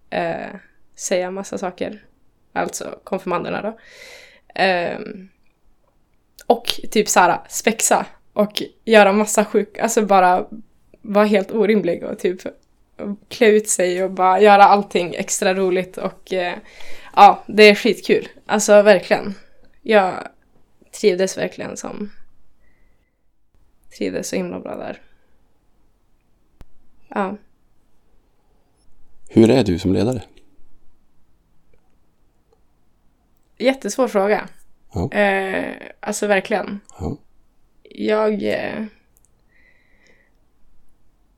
[0.09, 0.55] eh,
[0.95, 2.05] säga massa saker.
[2.53, 3.79] Alltså konfirmanderna då.
[4.61, 4.99] Eh,
[6.47, 10.45] och typ såhär spexa och göra massa sjuk, alltså bara
[11.01, 12.41] vara helt orimlig och typ
[13.27, 16.57] klä ut sig och bara göra allting extra roligt och eh,
[17.15, 18.27] ja, det är skitkul.
[18.45, 19.33] Alltså verkligen.
[19.81, 20.27] Jag
[21.01, 22.09] trivdes verkligen som
[23.97, 25.01] trivdes så himla bra där.
[27.07, 27.37] Ja.
[29.29, 30.23] Hur är du som ledare?
[33.57, 34.49] Jättesvår fråga.
[34.93, 35.11] Ja.
[35.11, 36.79] Eh, alltså verkligen.
[36.99, 37.17] Ja.
[37.93, 38.43] Jag...
[38.43, 38.85] Eh,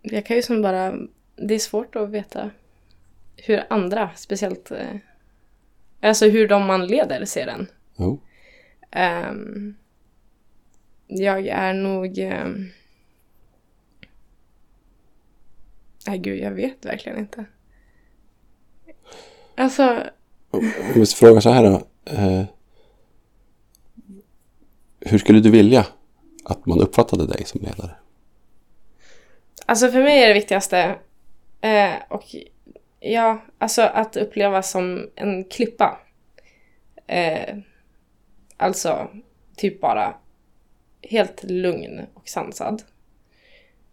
[0.02, 0.96] jag kan ju som bara...
[1.36, 2.52] Det är svårt att veta
[3.38, 4.72] hur andra, speciellt...
[4.72, 4.96] Eh,
[6.02, 7.68] alltså hur de man leder ser den.
[7.96, 8.22] Jo.
[8.92, 9.76] Ehm,
[11.08, 12.18] jag är nog...
[12.18, 12.70] ehm,
[16.08, 17.46] nej gud, jag vet verkligen inte.
[19.56, 20.04] Alltså,
[20.52, 21.88] Om vi frågar så här då.
[22.06, 22.44] Eh,
[25.00, 25.86] hur skulle du vilja
[26.46, 27.92] att man uppfattade dig som ledare?
[29.66, 30.96] Alltså för mig är det viktigaste
[31.62, 32.36] eh, och
[33.00, 36.00] ja, alltså att upplevas som en klippa.
[37.08, 37.58] Eh,
[38.58, 39.08] alltså
[39.56, 40.16] typ bara
[41.02, 42.84] helt lugn och sansad.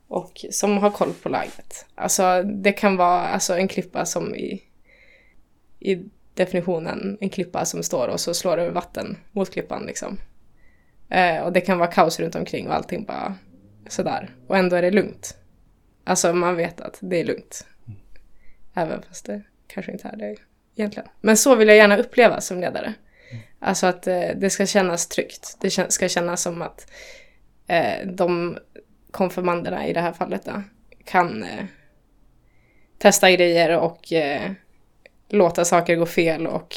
[0.08, 1.86] Och som har koll på läget.
[1.94, 4.62] Alltså det kan vara alltså, en klippa som i,
[5.80, 10.18] i definitionen en klippa som står och så slår det över vatten mot klippan liksom.
[11.08, 13.34] Eh, och det kan vara kaos runt omkring och allting bara
[13.88, 14.30] sådär.
[14.46, 15.36] Och ändå är det lugnt.
[16.04, 17.66] Alltså man vet att det är lugnt.
[18.74, 20.36] Även fast det kanske inte är det
[20.76, 21.08] egentligen.
[21.20, 22.94] Men så vill jag gärna uppleva som ledare.
[23.58, 25.56] Alltså att eh, det ska kännas tryggt.
[25.60, 26.90] Det ska kännas som att
[27.66, 28.58] eh, de
[29.10, 30.62] konfirmanderna i det här fallet då,
[31.04, 31.64] kan eh,
[32.98, 34.52] testa grejer och eh,
[35.28, 36.76] låta saker gå fel och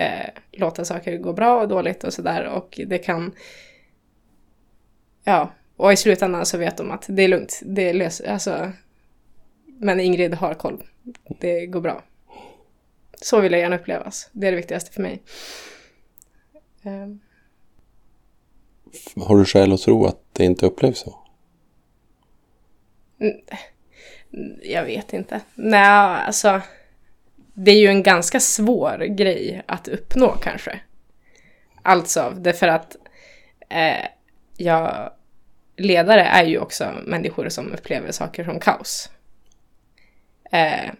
[0.00, 2.44] eh, låta saker gå bra och dåligt och sådär.
[2.44, 3.34] Och det kan...
[5.24, 7.60] Ja, och i slutändan så vet de att det är lugnt.
[7.64, 8.72] Det löser, alltså,
[9.66, 10.82] men Ingrid har koll.
[11.40, 12.04] Det går bra.
[13.22, 14.30] Så vill jag gärna upplevas.
[14.32, 15.22] Det är det viktigaste för mig.
[16.82, 17.20] Ehm,
[19.16, 21.18] Har du skäl att tro att det inte upplevs så?
[24.62, 25.40] Jag vet inte.
[25.54, 25.80] Nej,
[26.26, 26.60] alltså.
[27.64, 30.80] Det är ju en ganska svår grej att uppnå kanske.
[31.82, 32.96] Alltså, därför att
[33.68, 34.06] eh,
[34.56, 35.12] jag,
[35.76, 39.10] ledare är ju också människor som upplever saker som kaos.
[40.52, 40.92] Eh,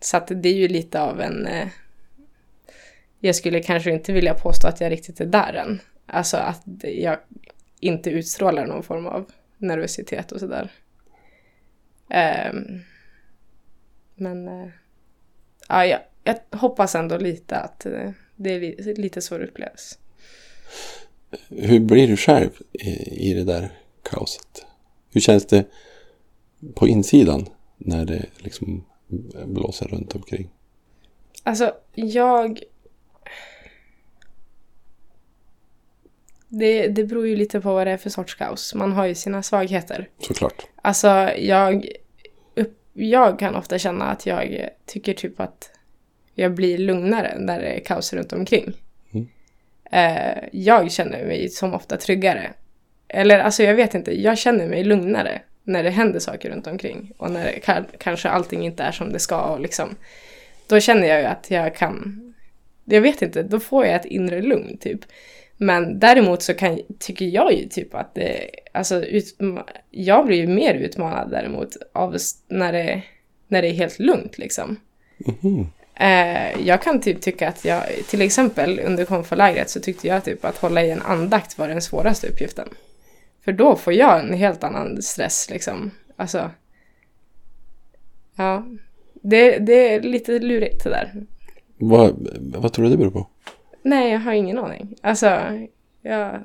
[0.00, 1.46] så att det är ju lite av en...
[1.46, 1.68] Eh,
[3.20, 5.80] jag skulle kanske inte vilja påstå att jag riktigt är där än.
[6.06, 7.18] Alltså att jag
[7.80, 10.72] inte utstrålar någon form av nervositet och sådär.
[12.10, 12.80] Ehm,
[14.14, 14.68] men eh,
[15.68, 19.98] ja, jag, jag hoppas ändå lite att eh, det är li, lite så det upplevs.
[21.48, 24.66] Hur blir du själv i, i det där kaoset?
[25.10, 25.64] Hur känns det
[26.74, 28.84] på insidan när det liksom
[29.46, 30.50] blåser runt omkring?
[31.42, 32.62] Alltså, jag...
[36.48, 38.74] Det, det beror ju lite på vad det är för sorts kaos.
[38.74, 40.08] Man har ju sina svagheter.
[40.18, 40.66] Såklart.
[40.76, 41.88] Alltså, jag,
[42.54, 45.70] upp, jag kan ofta känna att jag tycker typ att
[46.38, 48.72] jag blir lugnare när det är kaos runt omkring.
[49.12, 49.28] Mm.
[49.90, 52.52] Eh, jag känner mig som ofta tryggare.
[53.08, 57.12] Eller alltså jag vet inte, jag känner mig lugnare när det händer saker runt omkring.
[57.16, 57.60] Och när
[57.98, 59.96] kanske allting inte är som det ska och liksom.
[60.66, 62.34] Då känner jag ju att jag kan,
[62.84, 65.00] jag vet inte, då får jag ett inre lugn typ.
[65.56, 69.36] Men däremot så kan, tycker jag ju typ att det, alltså ut,
[69.90, 72.16] jag blir ju mer utmanad däremot av
[72.48, 73.02] när det,
[73.48, 74.76] när det är helt lugnt liksom.
[75.98, 80.44] Eh, jag kan typ tycka att jag, till exempel under konfalägret så tyckte jag typ
[80.44, 82.68] att hålla i en andakt var den svåraste uppgiften.
[83.44, 85.90] För då får jag en helt annan stress liksom.
[86.16, 86.50] Alltså.
[88.36, 88.66] Ja.
[89.22, 91.14] Det, det är lite lurigt det där.
[91.76, 93.26] Vad, vad tror du det beror på?
[93.82, 94.94] Nej, jag har ingen aning.
[95.00, 95.26] Alltså,
[96.02, 96.44] jag,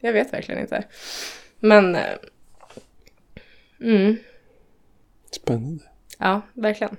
[0.00, 0.84] jag vet verkligen inte.
[1.60, 1.94] Men...
[1.96, 2.02] eh,
[3.80, 4.16] Mm,
[5.30, 5.84] Spännande.
[6.18, 6.96] ja, verkligen.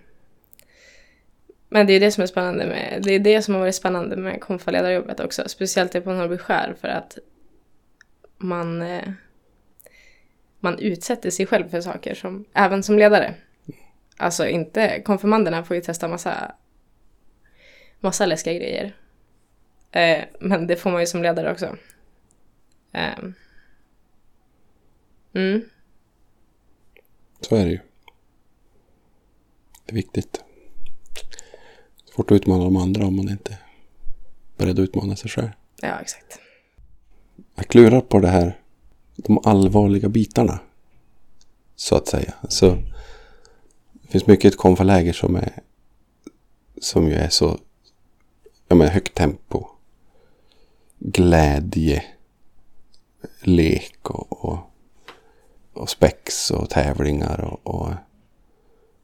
[1.74, 4.16] Men det är det som är spännande med, det är det som har varit spännande
[4.16, 5.50] med konfaledarjobbet också.
[5.50, 7.18] Speciellt det på Norrby skär för att
[8.38, 9.10] man, eh,
[10.60, 13.36] man utsätter sig själv för saker som, även som ledare.
[14.18, 16.56] Alltså inte, konfirmanderna får ju testa massa,
[18.00, 18.96] massa läskiga grejer.
[19.92, 21.78] Eh, men det får man ju som ledare också.
[22.92, 23.20] Eh,
[25.36, 25.70] mm,
[27.42, 27.80] Så är det ju.
[29.86, 30.44] Det är viktigt.
[32.16, 33.60] Svårt att utmana de andra om man inte är
[34.58, 35.50] beredd att utmana sig själv.
[35.82, 36.40] Ja, exakt.
[37.56, 38.60] Jag klurar på det här,
[39.16, 40.60] de allvarliga bitarna.
[41.76, 42.34] Så att säga.
[42.50, 42.78] Så
[43.92, 45.62] det finns mycket i ett konfaläger som är
[46.82, 47.60] som ju är så
[48.68, 49.68] ja, men högt tempo.
[51.00, 52.04] Glädje.
[53.42, 54.60] Lek och, och,
[55.74, 57.94] och spex och tävlingar och, och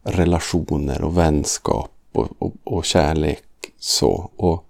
[0.04, 3.44] relationer och vänskap och, och, och kärlek.
[3.80, 4.30] Så.
[4.36, 4.66] Och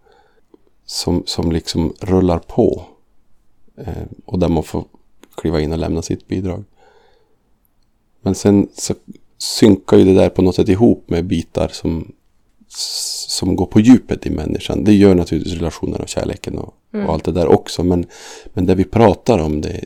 [0.85, 2.85] som, som liksom rullar på.
[3.77, 4.85] Eh, och där man får
[5.35, 6.63] kliva in och lämna sitt bidrag.
[8.21, 8.93] Men sen så
[9.37, 12.11] synkar ju det där på något sätt ihop med bitar som,
[12.67, 14.83] som går på djupet i människan.
[14.83, 17.83] Det gör naturligtvis relationen och kärleken och, och allt det där också.
[17.83, 18.05] Men,
[18.53, 19.85] men det vi pratar om det,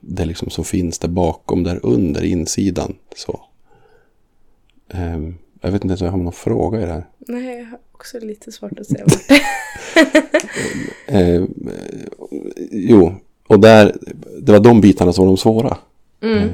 [0.00, 2.94] det liksom som finns där bakom, där under, insidan.
[3.16, 3.40] Så.
[4.88, 7.06] Ehm, jag vet inte om jag har någon fråga i det här.
[7.18, 9.40] Nej, jag har också lite svårt att se vart
[11.06, 11.44] Eh,
[12.70, 13.14] jo,
[13.46, 13.96] och där,
[14.40, 15.76] det var de bitarna som var de svåra.
[16.20, 16.38] mm.
[16.38, 16.50] Eh,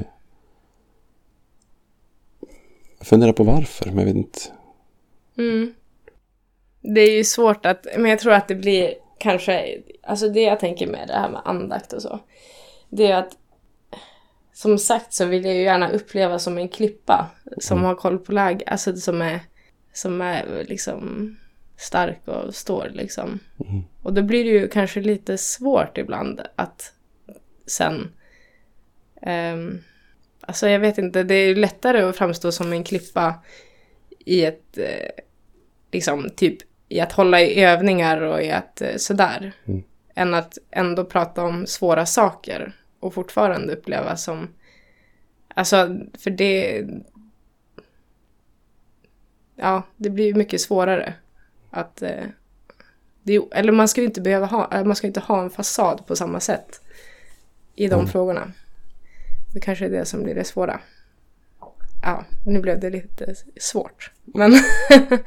[2.98, 4.40] jag funderar på varför, men jag vet inte.
[5.38, 5.74] Mm.
[6.80, 10.60] Det är ju svårt att, men jag tror att det blir kanske, alltså det jag
[10.60, 12.18] tänker med det här med andakt och så.
[12.88, 13.36] Det är att,
[14.58, 18.32] som sagt så vill jag ju gärna uppleva som en klippa som har koll på
[18.32, 19.40] läge, alltså som är,
[19.92, 21.36] som är liksom
[21.76, 23.38] stark och står liksom.
[24.02, 26.92] Och då blir det ju kanske lite svårt ibland att
[27.66, 28.12] sen
[29.22, 29.78] ehm,
[30.40, 33.34] Alltså jag vet inte, det är ju lättare att framstå som en klippa
[34.18, 35.10] i ett, eh,
[35.92, 39.52] liksom typ i att hålla i övningar och i att eh, sådär.
[40.14, 44.48] Än att ändå prata om svåra saker och fortfarande uppleva som,
[45.48, 46.86] alltså för det,
[49.56, 51.14] ja det blir ju mycket svårare
[51.70, 52.24] att, eh,
[53.22, 56.06] det, eller man ska ju inte behöva ha, eh, man ska inte ha en fasad
[56.06, 56.80] på samma sätt
[57.74, 58.52] i de frågorna.
[59.54, 60.80] Det kanske är det som blir det svåra.
[62.02, 64.12] Ja, nu blev det lite svårt.
[64.24, 64.52] Men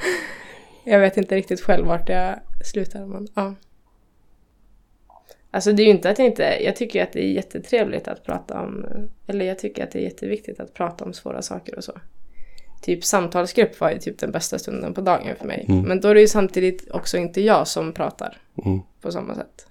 [0.84, 3.06] jag vet inte riktigt själv vart jag slutar.
[3.06, 3.56] Men, ja.
[5.52, 6.44] Alltså det är ju inte att jag inte...
[6.44, 8.86] Jag tycker att det är jättetrevligt att prata om...
[9.28, 11.94] Eller jag tycker att det är jätteviktigt att prata om svåra saker och så.
[12.82, 15.66] Typ samtalsgrupp var ju typ den bästa stunden på dagen för mig.
[15.68, 18.80] Men då är det ju samtidigt också inte jag som pratar Mm.
[19.02, 19.68] på samma sätt.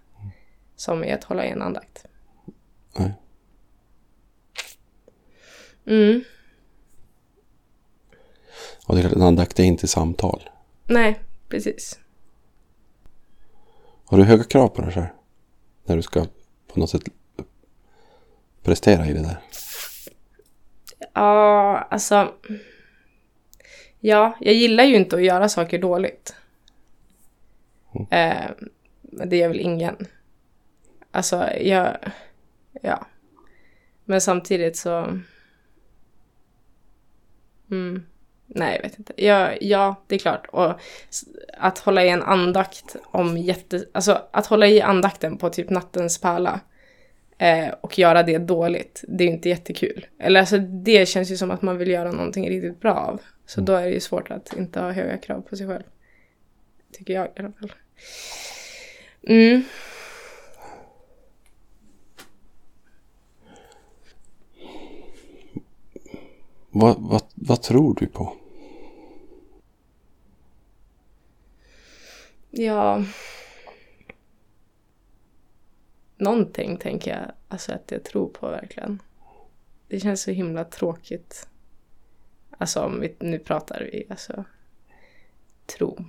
[0.77, 2.05] Som i att hålla i en andakt.
[2.99, 3.13] Nej.
[5.87, 6.25] Mm.
[8.87, 10.51] Och det är en andakt är inte samtal.
[10.87, 11.99] Nej, precis.
[14.05, 15.07] Har du höga krav på dig själv?
[15.91, 16.27] När du ska
[16.67, 17.03] på något sätt
[18.63, 19.37] prestera i det där.
[21.13, 22.35] Ja, alltså...
[24.01, 26.35] Ja, jag gillar ju inte att göra saker dåligt.
[28.11, 28.51] Eh,
[29.03, 29.97] men det gör väl ingen.
[31.11, 31.97] Alltså, jag...
[32.83, 33.07] Ja.
[34.05, 35.19] Men samtidigt så...
[37.71, 38.07] Mm.
[38.55, 39.13] Nej, jag vet inte.
[39.17, 40.47] Ja, ja, det är klart.
[40.47, 40.81] Och
[41.59, 43.85] att hålla i en andakt om jätte...
[43.93, 46.61] Alltså, att hålla i andakten på typ nattens pärla
[47.39, 50.07] eh, och göra det dåligt, det är ju inte jättekul.
[50.19, 53.21] Eller alltså, det känns ju som att man vill göra någonting riktigt bra av.
[53.47, 55.85] Så då är det ju svårt att inte ha höga krav på sig själv.
[56.93, 57.73] Tycker jag i alla fall.
[59.23, 59.63] Mm.
[66.71, 68.40] Vad, vad, vad tror du på?
[72.51, 73.05] Ja...
[76.17, 79.03] Någonting tänker jag alltså att jag tror på verkligen.
[79.89, 81.49] Det känns så himla tråkigt.
[82.51, 84.45] Alltså om vi, nu pratar vi alltså
[85.67, 86.05] tro.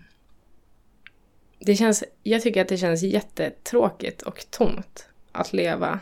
[1.60, 6.00] Det känns, jag tycker att det känns jättetråkigt och tomt att leva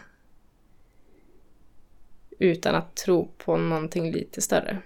[2.39, 4.78] utan att tro på någonting lite större.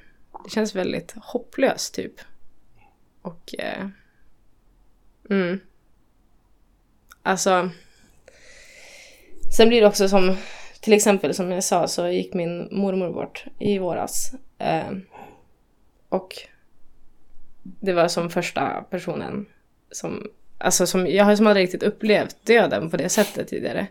[0.43, 2.13] Det känns väldigt hopplöst typ.
[3.21, 3.87] Och eh,
[5.29, 5.59] Mm.
[7.23, 7.69] Alltså.
[9.57, 10.37] Sen blir det också som,
[10.81, 14.31] till exempel som jag sa så gick min mormor bort i våras.
[14.57, 14.91] Eh,
[16.09, 16.33] och
[17.63, 19.45] det var som första personen
[19.91, 23.87] som, alltså som, jag har som aldrig riktigt upplevt döden på det sättet tidigare.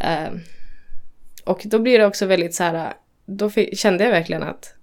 [0.00, 0.32] Eh,
[1.44, 2.94] och då blir det också väldigt så här,
[3.26, 4.75] då kände jag verkligen att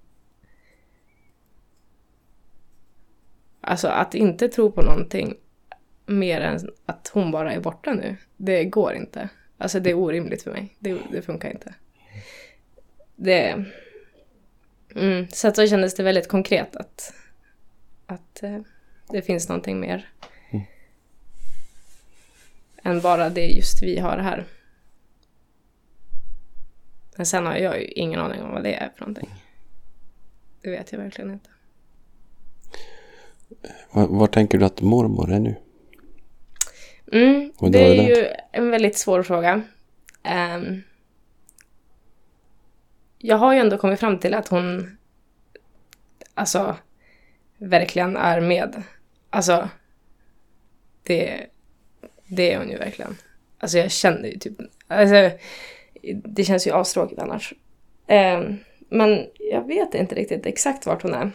[3.63, 5.35] Alltså att inte tro på någonting
[6.05, 8.17] mer än att hon bara är borta nu.
[8.37, 9.29] Det går inte.
[9.57, 10.75] Alltså det är orimligt för mig.
[10.79, 11.73] Det, det funkar inte.
[13.15, 13.65] Det...
[14.95, 17.13] Mm, så att så kändes det väldigt konkret att,
[18.05, 18.59] att eh,
[19.09, 20.09] det finns någonting mer.
[22.83, 24.45] än bara det just vi har här.
[27.17, 29.29] Men sen har jag ju ingen aning om vad det är för någonting.
[30.61, 31.49] Det vet jag verkligen inte.
[33.91, 35.55] Var, var tänker du att mormor är nu?
[37.11, 39.61] Mm, det är är ju en väldigt svår fråga.
[40.23, 40.81] Ehm,
[43.17, 44.97] jag har ju ändå kommit fram till att hon
[46.33, 46.75] alltså
[47.57, 48.83] verkligen är med.
[49.29, 49.69] Alltså
[51.03, 51.47] det,
[52.27, 53.17] det är hon ju verkligen.
[53.59, 55.37] Alltså jag känner ju typ, alltså
[56.23, 57.53] det känns ju astråkigt annars.
[58.07, 58.57] Ehm,
[58.89, 61.31] men jag vet inte riktigt exakt vart hon är.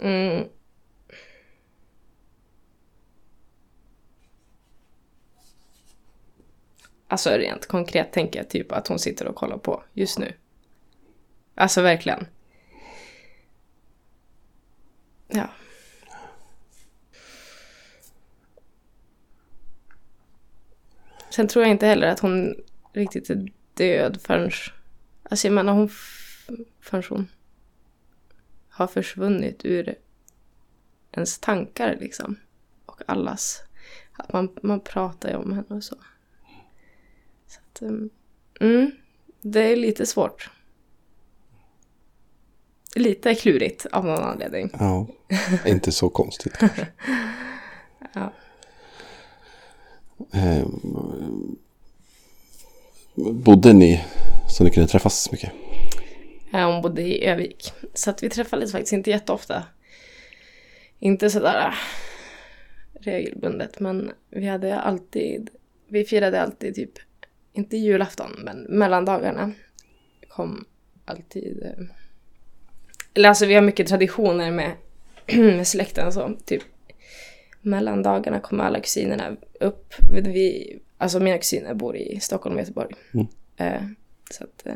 [0.00, 0.48] Mm.
[7.08, 10.32] Alltså rent konkret tänker jag typ att hon sitter och kollar på just nu.
[11.54, 12.26] Alltså verkligen.
[15.28, 15.50] Ja.
[21.30, 22.54] Sen tror jag inte heller att hon
[22.92, 24.50] riktigt är död förrän...
[25.22, 25.88] Alltså jag menar hon...
[26.80, 27.28] Förrän hon
[28.80, 29.94] har försvunnit ur
[31.12, 32.36] ens tankar liksom.
[32.86, 33.62] Och allas.
[34.12, 35.96] Att man, man pratar ju om henne och så.
[37.46, 38.10] Så att, um,
[38.60, 38.90] mm,
[39.40, 40.50] det är lite svårt.
[42.96, 44.70] Lite klurigt av någon anledning.
[44.78, 45.06] Ja,
[45.66, 46.58] inte så konstigt.
[48.12, 48.32] Ja.
[50.32, 50.66] Eh,
[53.14, 54.04] bodde ni
[54.48, 55.52] så ni kunde träffas mycket?
[56.52, 57.72] Ja, Hon bodde i Övik.
[57.94, 59.64] Så att vi träffades faktiskt inte jätteofta.
[60.98, 61.74] Inte sådär äh,
[63.00, 65.50] regelbundet, men vi hade alltid...
[65.88, 66.92] Vi firade alltid typ,
[67.52, 69.52] inte julafton, men mellandagarna
[70.28, 70.64] kom
[71.04, 71.62] alltid...
[71.62, 71.84] eh,
[73.14, 74.72] Eller alltså vi har mycket traditioner med,
[75.36, 76.36] med släkten så.
[76.44, 76.62] Typ
[77.62, 79.94] mellandagarna kommer alla kusinerna upp.
[80.12, 82.94] Vi, alltså mina kusiner bor i Stockholm och Göteborg.
[83.56, 83.82] Eh,
[84.30, 84.74] så att eh,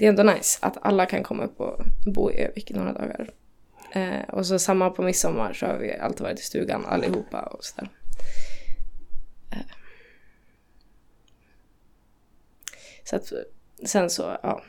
[0.00, 2.92] det är ändå nice att alla kan komma upp och bo i Övik i några
[2.92, 3.30] dagar.
[3.92, 7.64] Eh, och så samma på midsommar så har vi alltid varit i stugan allihopa och
[7.64, 7.88] sådär.
[9.50, 9.58] Eh.
[13.04, 13.32] Så att
[13.84, 14.62] sen så, ja.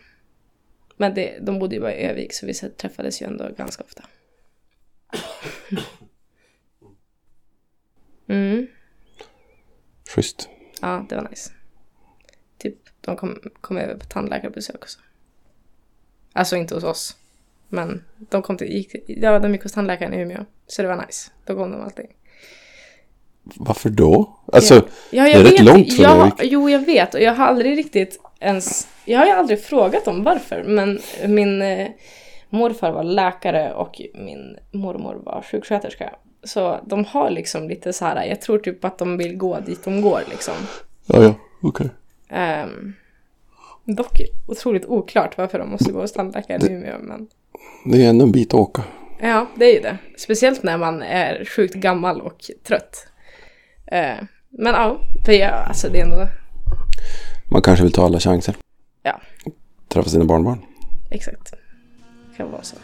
[0.97, 4.03] Men det, de bodde ju bara i Övik så vi träffades ju ändå ganska ofta.
[8.27, 8.67] Mm.
[10.15, 10.49] Schysst.
[10.81, 11.51] Ja, det var nice.
[12.57, 14.99] Typ, de kom, kom över på tandläkarbesök också.
[16.33, 17.15] Alltså inte hos oss.
[17.69, 20.45] Men de kom till, gick, ja, de gick hos tandläkaren i Umeå.
[20.67, 21.31] Så det var nice.
[21.45, 22.05] Då kom de alltid.
[23.43, 24.39] Varför då?
[24.53, 26.33] Alltså, ja, det är rätt långt från ja, Övik.
[26.51, 27.13] Jo, jag vet.
[27.13, 28.87] Och jag har aldrig riktigt ens...
[29.05, 30.63] Jag har ju aldrig frågat dem varför.
[30.63, 31.87] Men min eh,
[32.49, 36.13] morfar var läkare och min mormor var sjuksköterska.
[36.43, 39.83] Så de har liksom lite så här, jag tror typ att de vill gå dit
[39.83, 40.53] de går liksom.
[41.05, 41.89] ja, ja, okej.
[42.29, 42.93] Um,
[43.85, 46.97] dock otroligt oklart varför de måste gå hos tandläkaren i Umeå.
[47.01, 47.27] Men
[47.85, 48.83] Det är ändå en bit att åka.
[49.21, 49.97] ja, det är ju det.
[50.17, 53.07] Speciellt när man är sjukt gammal och trött.
[53.85, 54.15] Eh,
[54.49, 56.27] men ja, för jag, alltså det är ändå...
[57.51, 58.55] Man kanske vill ta alla chanser.
[59.03, 59.21] Ja,
[59.87, 60.59] Träffa sina barnbarn.
[61.09, 61.53] exakt.
[62.37, 62.75] Kan vara så.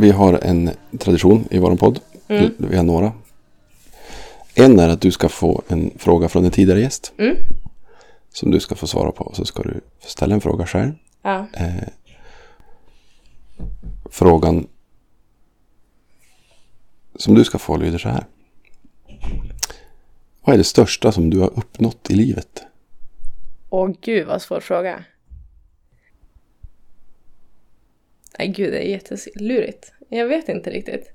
[0.00, 2.00] Vi har en tradition i vår podd.
[2.28, 2.50] Mm.
[2.58, 3.12] Vi har några.
[4.54, 7.12] En är att du ska få en fråga från en tidigare gäst.
[7.18, 7.36] Mm.
[8.32, 9.32] Som du ska få svara på.
[9.34, 10.92] Så ska du ställa en fråga själv.
[11.22, 11.46] Ja.
[11.52, 11.88] Eh,
[14.10, 14.66] frågan
[17.16, 18.24] som du ska få lyder så här.
[20.44, 22.62] Vad är det största som du har uppnått i livet?
[23.70, 25.04] Åh gud vad svår fråga.
[28.38, 29.92] Nej gud, det är jättelurigt.
[30.08, 31.12] Jag vet inte riktigt.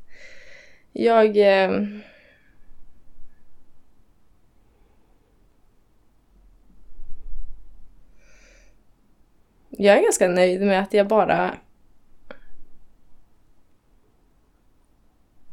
[0.91, 1.37] Jag...
[1.37, 1.83] Eh...
[9.77, 11.57] Jag är ganska nöjd med att jag bara...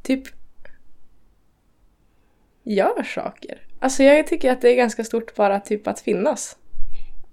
[0.02, 0.28] Typ...
[2.62, 3.66] Gör saker.
[3.78, 6.58] Alltså jag tycker att det är ganska stort bara typ att finnas.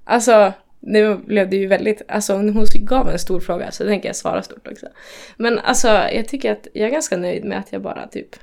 [0.04, 4.16] Alltså, nu blev det ju väldigt, alltså hon gav en stor fråga så tänker jag
[4.16, 4.88] svara stort också.
[5.38, 8.36] Men alltså jag tycker att jag är ganska nöjd med att jag bara typ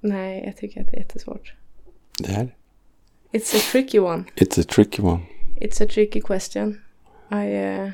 [0.00, 1.54] Nej, jag tycker att det är jättesvårt.
[2.18, 2.54] Det här.
[3.32, 4.24] It's a tricky one.
[4.36, 5.22] It's a tricky one.
[5.60, 6.80] It's a tricky question.
[7.30, 7.90] I, eh,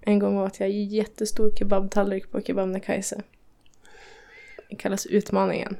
[0.00, 3.22] en gång åt jag jättestor kebabtallrik på Kebabnekaise.
[4.70, 5.76] Det kallas utmaningen.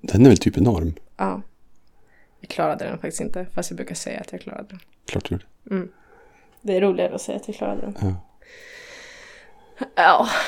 [0.00, 0.94] Den är väl typ enorm?
[1.16, 1.42] Ja.
[2.40, 4.80] Jag klarade den faktiskt inte, fast jag brukar säga att jag klarade den.
[5.06, 5.88] Klart du gjorde.
[6.62, 7.94] Det är roligare att säga att jag klarade den.
[8.00, 8.14] Ja.
[9.96, 10.28] Ja.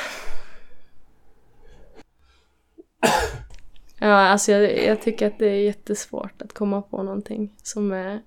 [4.02, 8.22] Ja, alltså jag, jag tycker att det är jättesvårt att komma på någonting som är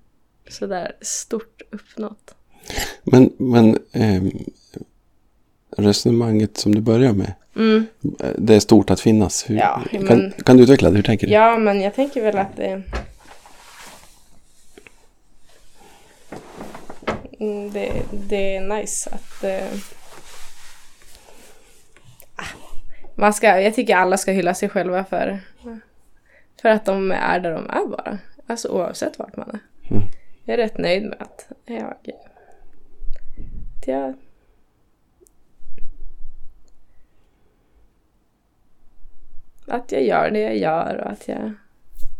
[0.48, 2.34] sådär stort uppnått.
[3.02, 4.30] Men, men ehm,
[5.76, 7.34] resonemanget som du börjar med.
[7.56, 7.86] Mm.
[8.38, 9.50] Det är stort att finnas.
[9.50, 10.96] Hur, Ja, kan, men- kan du utveckla det?
[10.96, 11.32] Hur tänker du?
[11.32, 12.82] Ja, men jag tänker väl att det...
[17.40, 17.92] Mm, det,
[18.28, 19.44] det är nice att...
[22.36, 22.44] Ah,
[23.14, 25.40] Man ska, jag tycker alla ska hylla sig själva för,
[26.62, 28.18] för att de är där de är bara.
[28.46, 29.58] Alltså oavsett vart man är.
[29.94, 30.02] Mm.
[30.44, 31.82] Jag är rätt nöjd med att jag...
[33.78, 34.14] Att jag
[39.66, 41.52] att jag gör det jag gör och att jag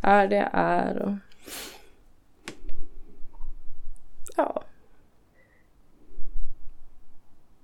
[0.03, 1.03] är det jag är.
[1.03, 1.15] Och...
[4.37, 4.65] Ja.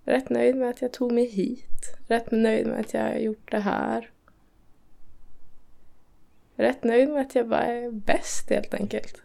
[0.05, 1.97] Rätt nöjd med att jag tog mig hit.
[2.09, 4.11] Rätt nöjd med att jag har gjort det här.
[6.57, 9.23] Rätt nöjd med att jag bara är bäst helt enkelt.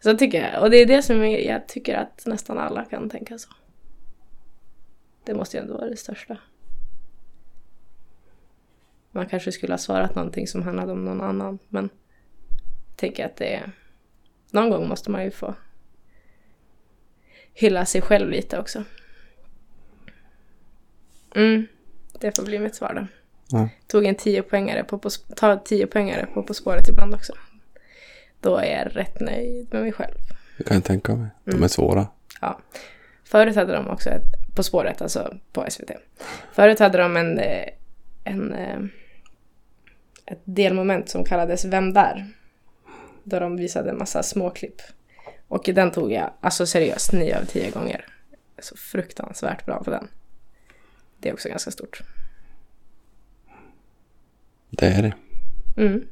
[0.00, 3.38] Så tycker jag, och det är det som jag, tycker att nästan alla kan tänka
[3.38, 3.50] så.
[5.24, 6.38] Det måste ju ändå vara det största.
[9.12, 11.90] Man kanske skulle ha svarat någonting som handlade om någon annan, men
[12.88, 13.70] jag tänker att det är...
[14.50, 15.54] Någon gång måste man ju få
[17.52, 18.84] hylla sig själv lite också.
[21.34, 21.66] Mm,
[22.20, 23.06] det får bli mitt svar då.
[23.58, 23.68] Ja.
[23.86, 27.32] Tog en 10-poängare på, på, ta 10 poängare på På spåret ibland också.
[28.40, 30.14] Då är jag rätt nöjd med mig själv.
[30.58, 31.28] Det kan jag tänka mig.
[31.44, 31.62] De Mm.
[31.62, 32.06] är svåra.
[32.40, 32.58] Ja.
[33.24, 35.90] Förut hade de också ett, På spåret, alltså på SVT.
[36.52, 37.68] Förut hade de en, eh,
[38.24, 38.78] en, eh,
[40.30, 42.26] ett delmoment som kallades Vem där?
[43.24, 44.82] Där de visade en massa småklipp.
[45.48, 48.06] Och den tog jag, alltså seriöst, 9 av 10 gånger.
[48.58, 50.08] Så fruktansvärt bra på den.
[51.18, 52.02] Det är också ganska stort.
[54.70, 55.14] Det är det.
[55.82, 56.06] Mm.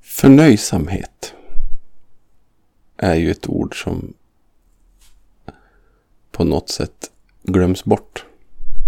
[0.00, 1.34] Förnöjsamhet
[2.96, 4.14] är ju ett ord som
[6.30, 7.10] på något sätt
[7.42, 8.27] glöms bort.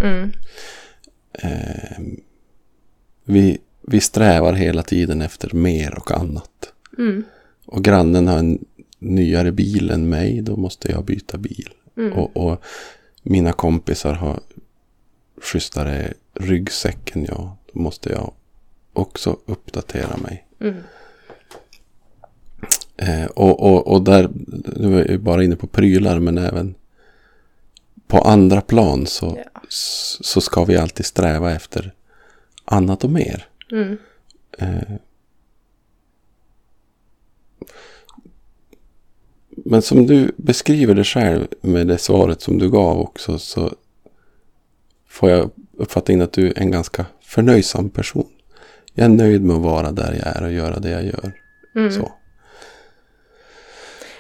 [0.00, 0.32] Mm.
[1.32, 1.98] Eh,
[3.24, 6.72] vi, vi strävar hela tiden efter mer och annat.
[6.98, 7.24] Mm.
[7.66, 8.64] Och grannen har en
[8.98, 11.68] nyare bil än mig, då måste jag byta bil.
[11.96, 12.12] Mm.
[12.12, 12.64] Och, och
[13.22, 14.40] mina kompisar har
[15.42, 17.50] schysstare ryggsäck än jag.
[17.72, 18.32] Då måste jag
[18.92, 20.46] också uppdatera mig.
[22.96, 24.30] Eh, och, och, och där,
[24.76, 26.74] nu är jag bara inne på prylar, men även
[28.10, 29.60] på andra plan så, Ja.
[29.68, 31.92] så ska vi alltid sträva efter
[32.64, 33.46] annat och mer.
[33.72, 33.98] Mm.
[34.58, 34.96] Eh,
[39.64, 43.72] men som du beskriver det själv med det svaret som du gav också så
[45.08, 48.28] får jag uppfattningen att du är en ganska förnöjsam person.
[48.94, 51.32] Jag är nöjd med att vara där jag är och göra det jag gör.
[51.74, 51.92] Mm.
[51.92, 52.12] Så.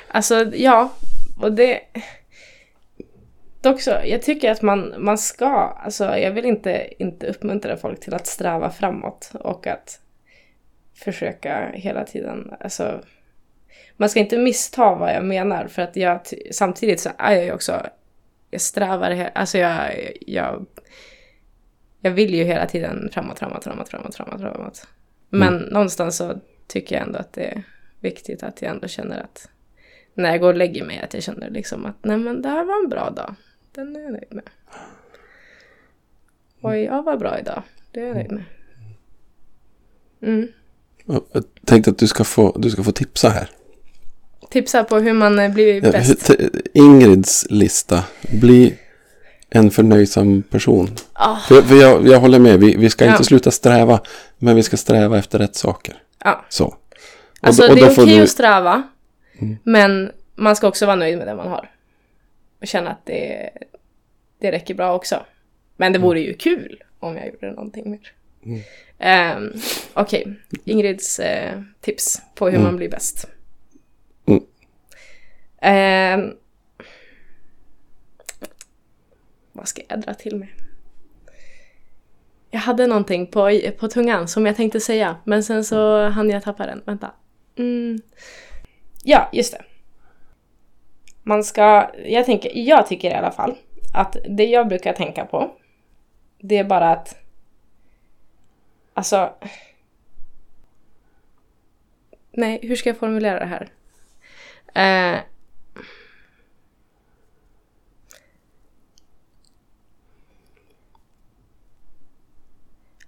[0.08, 0.92] Alltså, ja.
[1.40, 1.80] Och det...
[3.62, 5.48] Dock så, jag tycker att man, man ska,
[5.84, 10.00] alltså jag vill inte, inte uppmuntra folk till att sträva framåt och att
[10.94, 13.00] försöka hela tiden, alltså
[13.96, 17.52] man ska inte missta vad jag menar för att jag samtidigt så är jag ju
[17.52, 17.86] också,
[18.50, 20.66] jag strävar, alltså jag, jag,
[22.00, 24.86] jag vill ju hela tiden framåt, framåt, framåt, framåt, framåt, framåt.
[25.28, 27.62] Men någonstans så tycker jag ändå att det är
[28.00, 29.48] viktigt att jag ändå känner att
[30.14, 32.64] när jag går och lägger mig att jag känner liksom att nej men det här
[32.64, 33.34] var en bra dag.
[33.74, 34.44] Den är jag nöjd med.
[36.62, 37.62] Oj, jag var bra idag.
[37.92, 38.44] Det är jag nöjd med.
[40.22, 40.48] Mm.
[41.32, 43.50] Jag tänkte att du ska få, du ska få tipsa här.
[44.50, 46.30] Tipsa på hur man eh, blir Ja, bäst.
[46.74, 48.04] Ingrids lista.
[48.40, 48.78] Bli
[49.50, 50.88] en förnöjsam person.
[51.12, 53.10] Ah, För, för jag, jag håller med, vi, vi ska Ja.
[53.12, 54.00] inte sluta sträva.
[54.38, 56.02] Men vi ska sträva efter rätt saker.
[56.24, 56.44] ja.
[56.48, 56.64] Så.
[56.66, 56.76] Och
[57.40, 58.82] Alltså och det är okej du- att sträva.
[59.62, 61.70] Men man ska också vara nöjd med det man har.
[62.60, 63.50] Och känna att det,
[64.38, 65.26] det räcker bra också.
[65.76, 68.12] Men det vore ju kul om jag gjorde någonting mer.
[68.98, 69.52] Ehm,
[69.94, 70.34] Okej,
[70.64, 73.28] Ingrids eh, tips på hur man blir bäst.
[74.26, 74.42] Mm.
[75.60, 76.34] Ehm,
[79.52, 80.48] vad ska jag dra till med?
[82.50, 86.42] Jag hade någonting på, på tungan som jag tänkte säga, men sen så hann jag
[86.42, 86.82] tappa den.
[86.86, 87.12] Vänta.
[87.56, 88.00] Mm.
[89.04, 89.64] Ja, just det.
[91.30, 93.56] Man ska, jag, tänker, jag tycker i alla fall
[93.94, 95.56] att det jag brukar tänka på
[96.38, 97.18] Det är bara att...
[98.94, 99.34] Alltså...
[102.32, 103.68] Nej, hur ska jag formulera det här?
[104.74, 105.20] Eh,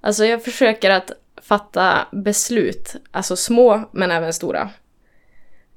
[0.01, 4.71] Alltså jag försöker att fatta beslut, alltså små men även stora.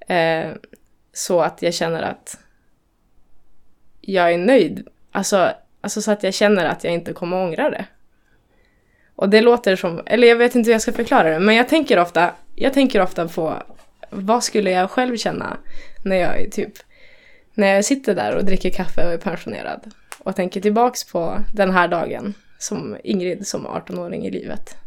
[0.08, 0.52] Eh,
[1.16, 2.38] så att jag känner att
[4.02, 4.88] jag är nöjd.
[5.12, 5.52] Alltså,
[5.82, 7.86] alltså så att jag känner att jag inte kommer ångra det.
[9.16, 11.70] Och det låter som, eller jag vet inte hur jag ska förklara det, men jag
[11.70, 13.64] tänker ofta, jag tänker ofta på
[14.10, 15.58] vad skulle jag själv känna
[16.06, 16.74] när jag är typ,
[17.54, 21.72] när jag sitter där och dricker kaffe och är pensionerad och tänker tillbaks på den
[21.72, 24.78] här dagen som Ingrid som 18-åring i livet.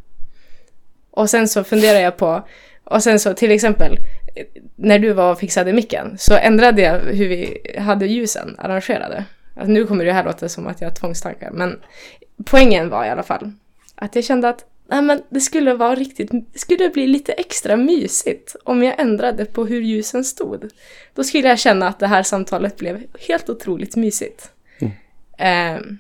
[1.11, 2.49] Och sen så funderar jag på,
[2.91, 3.99] och sen så till exempel
[4.77, 9.25] när du var och fixade micken så ändrade jag hur vi hade ljusen arrangerade.
[9.57, 11.81] Alltså, nu kommer det här låta som att jag har tvångstankar men
[12.45, 13.53] poängen var i alla fall
[13.95, 17.77] att jag kände att nej, men det skulle vara riktigt, det skulle bli lite extra
[17.77, 20.71] mysigt om jag ändrade på hur ljusen stod.
[21.15, 24.51] Då skulle jag känna att det här samtalet blev helt otroligt mysigt.
[24.79, 25.79] Mm.
[25.79, 25.99] Um,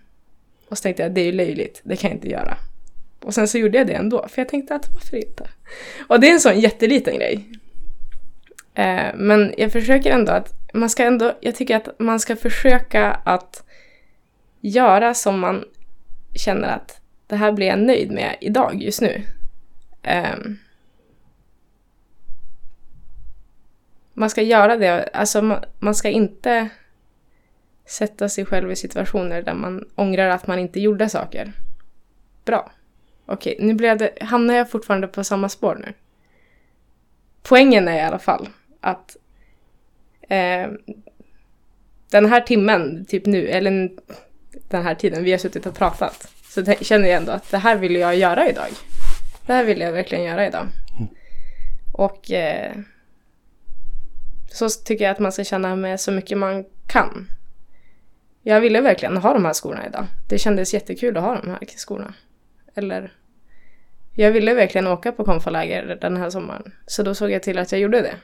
[0.68, 2.56] och så tänkte jag, det är ju löjligt, det kan jag inte göra.
[3.20, 5.48] Och sen så gjorde jag det ändå, för jag tänkte att varför inte?
[6.08, 7.48] Och det är en sån jätteliten grej.
[8.74, 13.10] Eh, men jag försöker ändå att, man ska ändå, jag tycker att man ska försöka
[13.10, 13.64] att
[14.60, 15.64] göra som man
[16.34, 19.22] känner att det här blir jag nöjd med idag, just nu.
[20.02, 20.36] Eh,
[24.14, 26.68] man ska göra det, alltså man, man ska inte
[27.86, 31.52] sätta sig själv i situationer där man ångrar att man inte gjorde saker.
[32.44, 32.70] Bra.
[33.28, 35.92] Okej, nu blev det, hamnar jag fortfarande på samma spår nu.
[37.42, 38.48] Poängen är i alla fall
[38.80, 39.16] att
[40.22, 40.68] eh,
[42.10, 43.90] den här timmen, typ nu, eller
[44.68, 47.76] den här tiden vi har suttit och pratat, så känner jag ändå att det här
[47.76, 48.68] vill jag göra idag.
[49.46, 50.66] Det här vill jag verkligen göra idag.
[51.92, 52.76] Och eh,
[54.52, 57.28] så tycker jag att man ska känna med så mycket man kan.
[58.42, 60.06] Jag ville verkligen ha de här skorna idag.
[60.28, 62.14] Det kändes jättekul att ha de här skorna.
[62.74, 63.17] Eller...
[64.20, 66.72] Jag ville verkligen åka på konfaläger den här sommaren.
[66.86, 68.14] Så då såg jag till att jag gjorde det.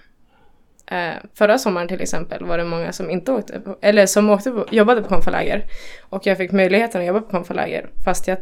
[0.97, 4.51] Eh, förra sommaren till exempel var det många som inte åkte på, eller som åkte
[4.51, 5.64] på, jobbade på konfaläger.
[6.01, 8.38] Och jag fick möjligheten att jobba på konfaläger fast jag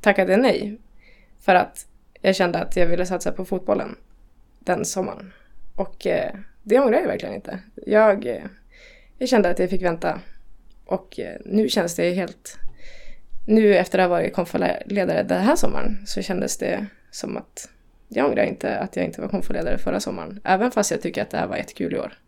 [0.00, 0.78] tackade nej.
[1.40, 1.86] För att
[2.20, 3.96] jag kände att jag ville satsa på fotbollen
[4.58, 5.32] den sommaren.
[5.76, 7.58] Och eh, det ångrar jag verkligen inte.
[7.86, 8.42] Jag, eh,
[9.18, 10.20] jag kände att jag fick vänta
[10.86, 12.58] och eh, nu känns det helt...
[13.46, 17.68] Nu efter att ha varit konfaledare den här sommaren så kändes det som att
[18.08, 20.40] jag ångrar inte att jag inte var konfaledare förra sommaren.
[20.44, 22.18] Även fast jag tycker att det här var jättekul i år.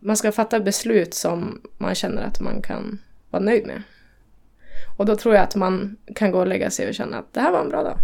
[0.00, 2.98] Man ska fatta beslut som man känner att man kan
[3.30, 3.82] vara nöjd med.
[4.96, 7.40] Och då tror jag att man kan gå och lägga sig och känna att det
[7.40, 7.98] här var en bra dag.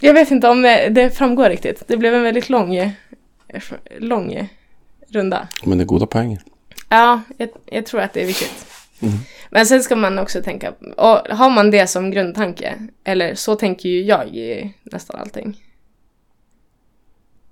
[0.00, 1.82] Jag vet inte om det framgår riktigt.
[1.86, 2.92] Det blev en väldigt lång,
[3.98, 4.48] lång
[5.08, 5.48] runda.
[5.64, 6.40] Men det är goda poänger.
[6.88, 8.73] Ja, jag, jag tror att det är viktigt.
[9.00, 9.14] Mm.
[9.50, 13.88] Men sen ska man också tänka, och har man det som grundtanke, eller så tänker
[13.88, 15.62] ju jag i nästan allting.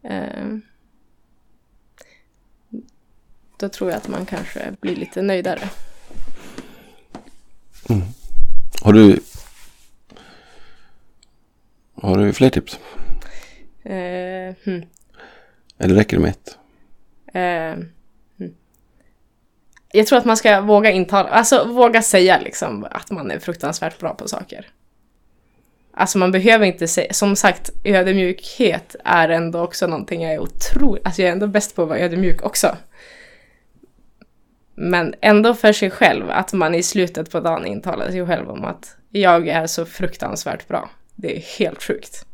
[0.03, 0.57] Eh,
[3.57, 5.69] då tror jag att man kanske blir lite nöjdare.
[7.89, 8.03] Mm.
[8.83, 9.21] Har du
[11.95, 12.79] Har du fler tips?
[13.83, 14.83] Eh, hmm.
[15.79, 16.59] Eller räcker det med ett?
[17.35, 17.85] Eh,
[19.93, 23.99] jag tror att man ska våga intala, alltså våga säga liksom att man är fruktansvärt
[23.99, 24.67] bra på saker.
[25.95, 31.07] Alltså man behöver inte säga, som sagt, ödmjukhet är ändå också någonting jag är otroligt,
[31.07, 32.77] alltså jag är ändå bäst på att vara ödmjuk också.
[34.75, 38.65] Men ändå för sig själv, att man i slutet på dagen intalar sig själv om
[38.65, 40.91] att jag är så fruktansvärt bra.
[41.15, 42.27] Det är helt sjukt.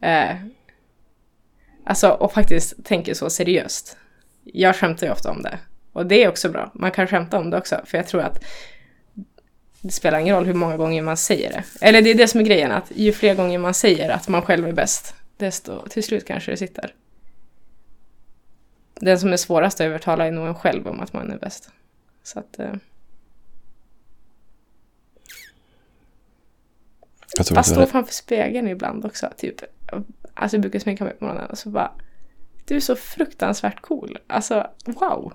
[0.00, 0.36] Eh,
[1.84, 3.96] alltså, och faktiskt tänker så seriöst.
[4.44, 5.58] Jag skämtar ju ofta om det.
[5.92, 6.70] Och det är också bra.
[6.74, 7.80] Man kan skämta om det också.
[7.84, 8.44] För jag tror att
[9.80, 11.86] det spelar ingen roll hur många gånger man säger det.
[11.86, 14.42] Eller det är det som är grejen, att ju fler gånger man säger att man
[14.42, 16.94] själv är bäst, desto till slut kanske det sitter.
[18.94, 21.70] Den som är svårast att övertala är nog en själv om att man är bäst.
[22.22, 22.58] Så att...
[22.58, 22.74] Eh...
[27.36, 29.30] Jag stå framför spegeln ibland också.
[29.36, 29.60] Typ.
[30.34, 31.92] Alltså jag brukar sminka mig på morgonen och så bara...
[32.64, 34.18] Du är så fruktansvärt cool.
[34.26, 35.32] Alltså, wow!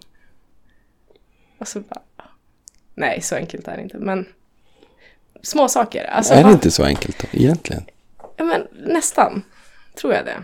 [1.58, 2.02] Och så bara...
[2.96, 3.98] Nej, så enkelt är det inte.
[3.98, 4.26] Men
[5.42, 6.06] små saker.
[6.06, 7.86] Alltså, är det inte så enkelt då, egentligen?
[8.36, 9.44] Ja, men nästan.
[9.96, 10.44] Tror jag det.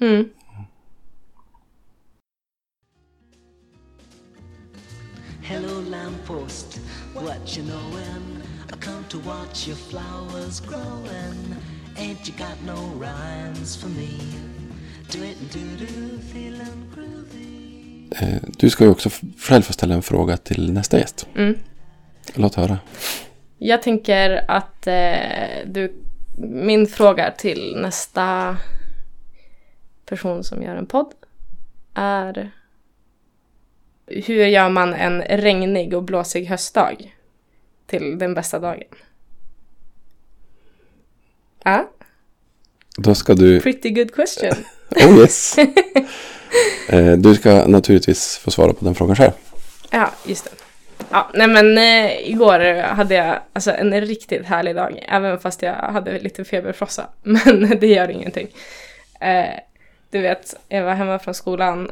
[0.00, 0.30] Mm.
[5.42, 6.80] Hello lamp lamppost.
[7.14, 8.42] What you knowin'?
[8.72, 11.56] I come to watch your flowers growin'.
[11.96, 14.18] Ain't you got no rhymes for me?
[15.10, 17.45] Do it and do do, feelin' groovy.
[18.10, 21.26] Eh, Du ska ju också själv få ställa en fråga till nästa gäst.
[21.36, 21.58] Mm.
[22.34, 22.78] Låt höra.
[23.58, 25.92] Jag tänker att eh, du,
[26.38, 28.56] min fråga till nästa
[30.06, 31.12] person som gör en podd
[31.94, 32.50] är
[34.06, 37.14] hur gör man en regnig och blåsig höstdag
[37.86, 38.88] till den bästa dagen?
[41.64, 41.90] Ja,
[42.98, 43.60] Då ska du...
[43.60, 44.52] pretty good question.
[44.90, 45.56] Oh yes!
[46.88, 49.32] Eh, Du ska naturligtvis få svara på den frågan själv.
[49.90, 50.50] Ja, just det.
[51.10, 55.74] Ja, nej men eh, igår hade jag alltså, en riktigt härlig dag, även fast jag
[55.74, 57.06] hade lite feberfrossa.
[57.22, 58.48] Men det gör ingenting.
[59.20, 59.44] Eh,
[60.10, 61.90] du vet, jag var hemma från skolan,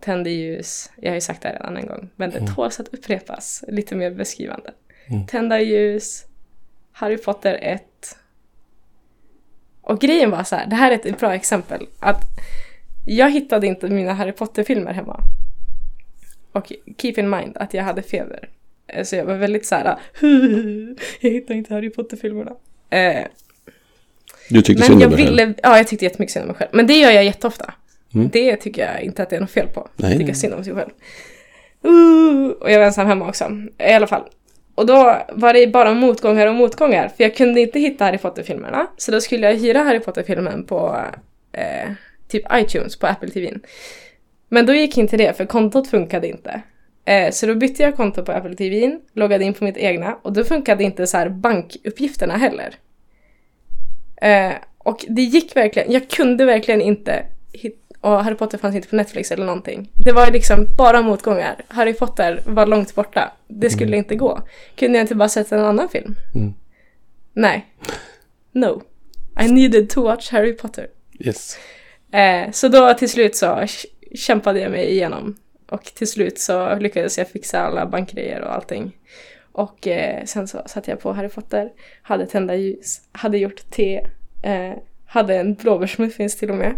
[0.00, 0.90] tände ljus.
[0.96, 3.94] Jag har ju sagt det här redan en gång, men det tåls att upprepas lite
[3.94, 4.70] mer beskrivande.
[5.28, 6.24] Tända ljus,
[6.92, 7.82] Harry Potter 1.
[9.82, 11.86] Och grejen var så här, det här är ett bra exempel.
[12.00, 12.20] Att
[13.04, 15.20] jag hittade inte mina Harry Potter-filmer hemma.
[16.52, 18.48] Och keep in mind att jag hade feber.
[18.86, 19.84] Eh, Så jag var väldigt så här,
[21.20, 22.52] jag hittar inte Harry Potter-filmerna.
[22.90, 23.24] Eh,
[24.50, 25.36] Du tyckte men synd jag om dig själv.
[25.38, 26.70] ville, ja jag tyckte jättemycket synd om mig själv.
[26.72, 27.74] Men det gör jag jätteofta.
[28.14, 28.28] Mm.
[28.32, 29.88] Det tycker jag inte att det är något fel på.
[29.96, 30.34] Nej, tycka nej.
[30.34, 30.90] synd om sig själv.
[31.86, 33.50] Uh, och jag var ensam hemma också.
[33.78, 34.22] I alla fall.
[34.74, 37.08] Och då var det bara motgångar och motgångar.
[37.08, 38.86] För jag kunde inte hitta Harry Potter-filmerna.
[38.96, 40.96] Så då skulle jag hyra Harry Potter-filmen på
[41.52, 41.90] eh,
[42.28, 43.58] typ iTunes på Apple TV.
[44.48, 46.62] Men då gick inte det för kontot funkade inte.
[47.04, 50.32] Eh, så då bytte jag konto på Apple TV, loggade in på mitt egna och
[50.32, 52.74] då funkade inte så här bankuppgifterna heller.
[54.16, 57.26] Eh, och det gick verkligen, jag kunde verkligen inte
[58.04, 59.90] och Harry Potter fanns inte på Netflix eller någonting.
[60.04, 61.64] Det var liksom bara motgångar.
[61.68, 63.32] Harry Potter var långt borta.
[63.48, 64.40] Det skulle inte gå.
[64.76, 66.16] Kunde jag inte bara sett en annan film?
[66.34, 66.54] Mm.
[67.32, 67.66] Nej.
[68.52, 68.82] No.
[69.40, 70.86] I needed to watch Harry Potter.
[71.18, 71.58] Yes.
[72.14, 73.66] Eh, så då till slut så
[74.14, 75.36] kämpade jag mig igenom.
[75.68, 78.96] Och till slut så lyckades jag fixa alla bankgrejer och allting.
[79.52, 84.06] Och eh, sen så satte jag på Harry Potter, hade tända ljus, hade gjort te,
[84.42, 84.72] eh,
[85.06, 86.74] hade en blåbärsmuffins till och med.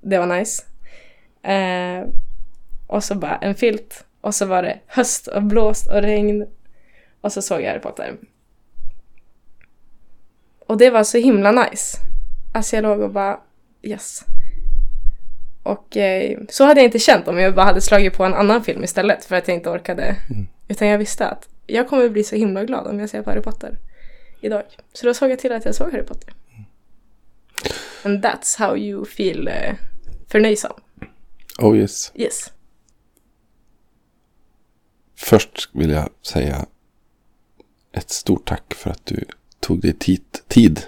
[0.00, 0.62] Det var nice.
[1.42, 2.08] Eh,
[2.86, 4.04] och så bara en filt.
[4.20, 6.46] Och så var det höst och blåst och regn.
[7.20, 8.16] Och så såg jag Harry Potter.
[10.66, 11.98] Och det var så himla nice.
[12.54, 13.40] Alltså jag låg och bara
[13.82, 14.24] yes.
[15.62, 18.64] Och eh, så hade jag inte känt om jag bara hade slagit på en annan
[18.64, 20.16] film istället för att jag inte orkade.
[20.68, 23.42] Utan jag visste att jag kommer bli så himla glad om jag ser på Harry
[23.42, 23.78] Potter
[24.40, 24.62] idag.
[24.92, 26.34] Så då såg jag till att jag såg Harry Potter.
[28.02, 29.74] And that's how you feel eh,
[30.28, 30.72] förnöjsam.
[31.58, 32.12] Oh yes.
[32.14, 32.52] Yes.
[35.16, 36.66] Först vill jag säga
[37.92, 39.24] ett stort tack för att du
[39.60, 40.80] tog dig tid, tid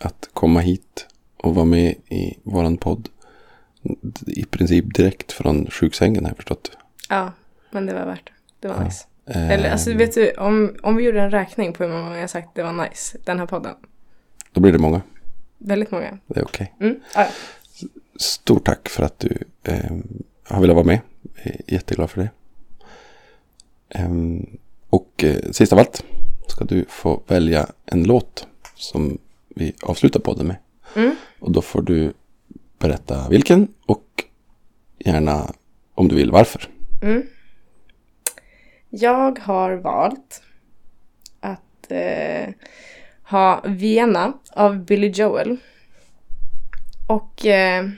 [0.00, 1.06] att komma hit
[1.36, 3.08] och vara med i våran podd.
[4.26, 6.70] I princip direkt från sjuksängen har jag förstått.
[7.08, 7.32] Ja,
[7.70, 8.32] men det var värt det.
[8.60, 8.84] Det var Ja.
[8.84, 9.04] nice.
[9.26, 12.18] Eh, Eller alltså vet du, om, om vi gjorde en räkning på hur många gånger
[12.20, 13.74] jag sagt det var nice, den här podden.
[14.52, 15.02] Då blir det många.
[15.58, 16.18] Väldigt många.
[16.26, 16.74] Det är okej.
[16.80, 17.00] Mm.
[17.14, 17.28] Ja, ja.
[18.16, 19.90] Stort tack för att du eh,
[20.44, 21.00] har velat vara med.
[21.66, 22.30] Jätteglad för det.
[23.88, 24.46] Ehm,
[24.90, 26.04] och eh, sist av allt
[26.48, 29.18] ska du få välja en låt som
[29.48, 30.56] vi avslutar podden med.
[30.96, 31.16] Mm.
[31.40, 32.12] Och då får du
[32.78, 34.24] berätta vilken och
[34.98, 35.52] gärna
[35.94, 36.68] om du vill varför.
[37.02, 37.26] Mm.
[38.90, 40.42] Jag har valt
[41.40, 42.48] att eh,
[43.22, 45.56] ha Vienna av Billy Joel.
[47.08, 47.88] Och eh,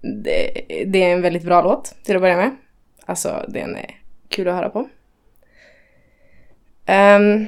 [0.00, 2.56] det, det är en väldigt bra låt till att börja med.
[3.04, 4.88] Alltså den är kul att höra på.
[6.86, 7.46] Um,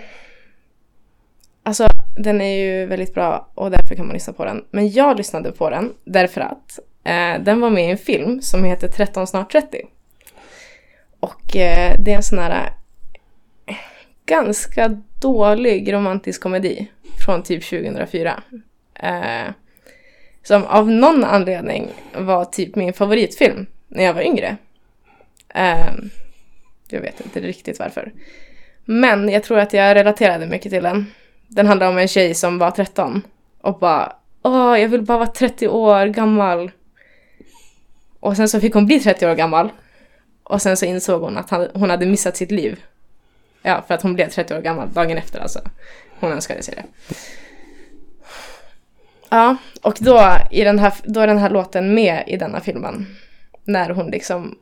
[1.63, 1.87] alltså
[2.23, 4.65] den är ju väldigt bra och därför kan man lyssna på den.
[4.71, 8.65] Men jag lyssnade på den därför att eh, den var med i en film som
[8.65, 9.83] heter 13 snart 30.
[11.21, 12.73] Och eh, det är en sån här
[13.67, 13.75] eh,
[14.27, 16.91] ganska dålig romantisk komedi
[17.25, 18.43] från typ 2004.
[18.95, 19.53] Eh,
[20.43, 24.57] som av någon anledning var typ min favoritfilm när jag var yngre.
[25.55, 25.95] Eh,
[26.89, 28.13] jag vet inte riktigt varför.
[28.85, 31.07] Men jag tror att jag relaterade mycket till den.
[31.51, 33.23] Den handlar om en tjej som var 13
[33.61, 36.71] och bara Åh, jag vill bara vara 30 år gammal.
[38.21, 39.73] Och sen så fick hon bli 30 år gammal.
[40.43, 42.81] Och sen så insåg hon att han, hon hade missat sitt liv.
[43.63, 45.61] Ja, för att hon blev 30 år gammal dagen efter alltså.
[46.21, 47.15] Hon önskade sig det.
[49.29, 53.17] Ja, och då, i den här, då är den här låten med i denna filmen.
[53.65, 54.59] När hon liksom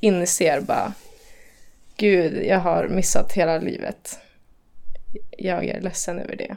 [0.00, 0.92] inser bara
[1.96, 4.18] gud, jag har missat hela livet.
[5.38, 6.56] Jag är ledsen över det.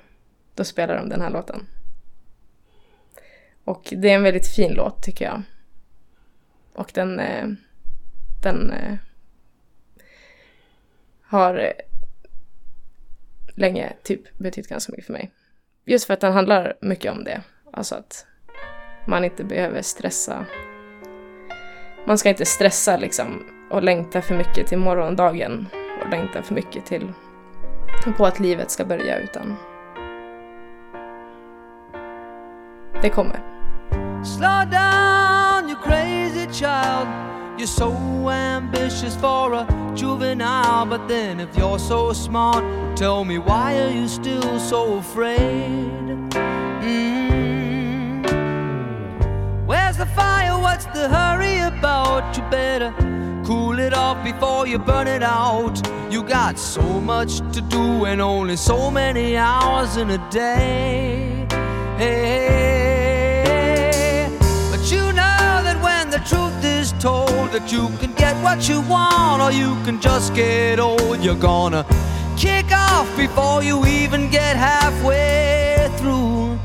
[0.56, 1.68] Då spelar de den här låten.
[3.64, 5.41] Och det är en väldigt fin låt tycker jag.
[6.74, 7.47] Och den, eh,
[8.43, 8.95] den eh,
[11.22, 11.72] har eh,
[13.56, 15.32] länge typ betytt ganska mycket för mig.
[15.86, 17.41] Just för att den handlar mycket om det.
[17.74, 18.26] Alltså att
[19.08, 20.45] man inte behöver stressa.
[22.08, 25.68] Man ska inte stressa liksom och längta för mycket till morgondagen
[26.01, 27.14] och längta för mycket till
[28.18, 29.58] på att livet ska börja utan
[33.02, 33.39] det kommer.
[34.24, 37.08] Slow down, you crazy child.
[37.58, 42.64] You're so ambitious for a juvenile, but then if you're so smart,
[42.96, 46.32] tell me why are you still so afraid?
[46.82, 48.24] Mm.
[49.68, 50.58] Where's the fire?
[50.60, 52.38] What's the hurry about?
[52.38, 55.82] You better cool it off before you burn it out.
[56.12, 61.46] You got so much to do and only so many hours in a day.
[61.98, 63.06] Hey,
[64.72, 68.82] but you know that when the truth is told that you can get what you
[68.82, 71.86] want or you can just get old, you're gonna
[72.38, 76.58] kick off before you even get halfway through.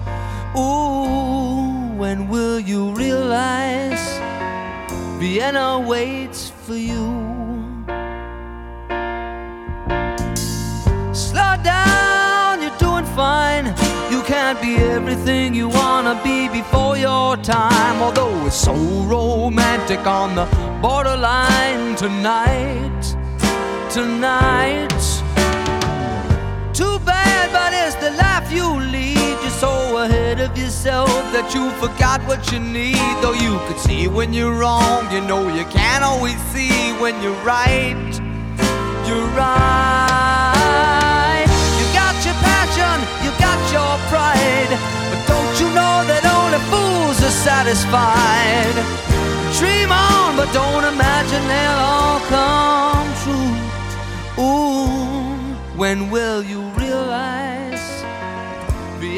[0.57, 4.21] Ooh, when will you realize
[5.19, 7.09] Vienna waits for you?
[11.15, 13.67] Slow down, you're doing fine.
[14.13, 18.03] You can't be everything you wanna be before your time.
[18.03, 18.75] Although it's so
[19.15, 20.47] romantic on the
[20.83, 23.03] borderline tonight.
[23.99, 25.03] Tonight.
[26.75, 29.18] Too bad, but it's the life you lead.
[29.59, 32.95] So ahead of yourself that you forgot what you need.
[33.21, 37.43] Though you could see when you're wrong, you know you can't always see when you're
[37.43, 37.99] right.
[39.03, 40.63] You're right.
[41.75, 44.71] You got your passion, you got your pride.
[45.11, 48.79] But don't you know that only fools are satisfied?
[49.59, 53.59] Dream on, but don't imagine they'll all come true.
[54.39, 57.58] Ooh, when will you realize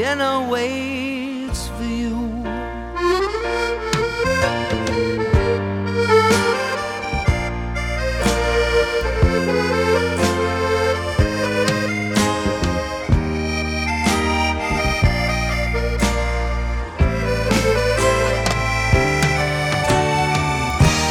[0.02, 2.16] Vienna waits for you?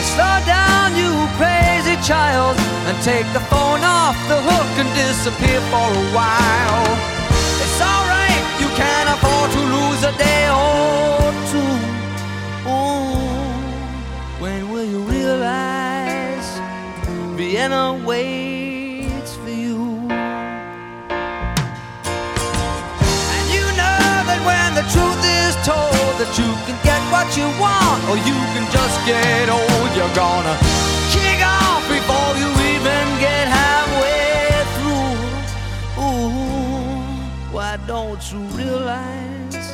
[0.02, 5.78] Slow down, you crazy child, and take the phone off the hook and disappear for
[5.78, 7.18] a while.
[8.80, 11.76] It's alright, you can afford to lose a day or two.
[12.70, 13.20] Ooh,
[14.40, 16.48] when will you realize
[17.36, 20.08] Vienna waits for you?
[23.36, 27.48] And you know that when the truth is told that you can get what you
[27.60, 30.56] want or you can just get old, you're gonna
[37.90, 39.72] don't you realize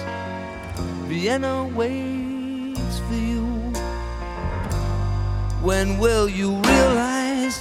[1.10, 3.44] Vienna waits for you?
[5.62, 7.60] When will you realize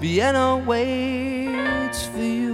[0.00, 2.51] Vienna waits for you?